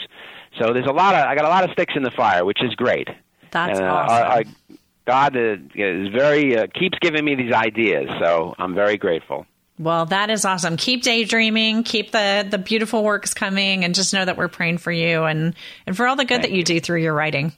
So 0.59 0.73
there's 0.73 0.87
a 0.87 0.93
lot 0.93 1.15
of 1.15 1.21
I 1.21 1.35
got 1.35 1.45
a 1.45 1.49
lot 1.49 1.63
of 1.63 1.71
sticks 1.71 1.93
in 1.95 2.03
the 2.03 2.11
fire, 2.11 2.45
which 2.45 2.61
is 2.61 2.75
great. 2.75 3.07
That's 3.51 3.79
and, 3.79 3.87
uh, 3.87 3.91
awesome. 3.91 4.15
I, 4.15 4.35
I, 4.35 4.43
God 5.05 5.35
uh, 5.35 5.57
is 5.73 6.09
very 6.09 6.57
uh, 6.57 6.67
keeps 6.67 6.97
giving 6.99 7.23
me 7.23 7.35
these 7.35 7.53
ideas, 7.53 8.09
so 8.19 8.55
I'm 8.59 8.75
very 8.75 8.97
grateful. 8.97 9.45
Well, 9.79 10.05
that 10.07 10.29
is 10.29 10.45
awesome. 10.45 10.77
Keep 10.77 11.01
daydreaming, 11.01 11.83
keep 11.83 12.11
the 12.11 12.45
the 12.47 12.59
beautiful 12.59 13.03
works 13.03 13.33
coming, 13.33 13.83
and 13.83 13.95
just 13.95 14.13
know 14.13 14.23
that 14.23 14.37
we're 14.37 14.47
praying 14.47 14.77
for 14.77 14.91
you 14.91 15.23
and 15.23 15.55
and 15.87 15.97
for 15.97 16.07
all 16.07 16.15
the 16.15 16.25
good 16.25 16.41
Thank 16.41 16.43
that 16.43 16.51
you 16.51 16.63
do 16.63 16.79
through 16.79 17.01
your 17.01 17.13
writing. 17.13 17.53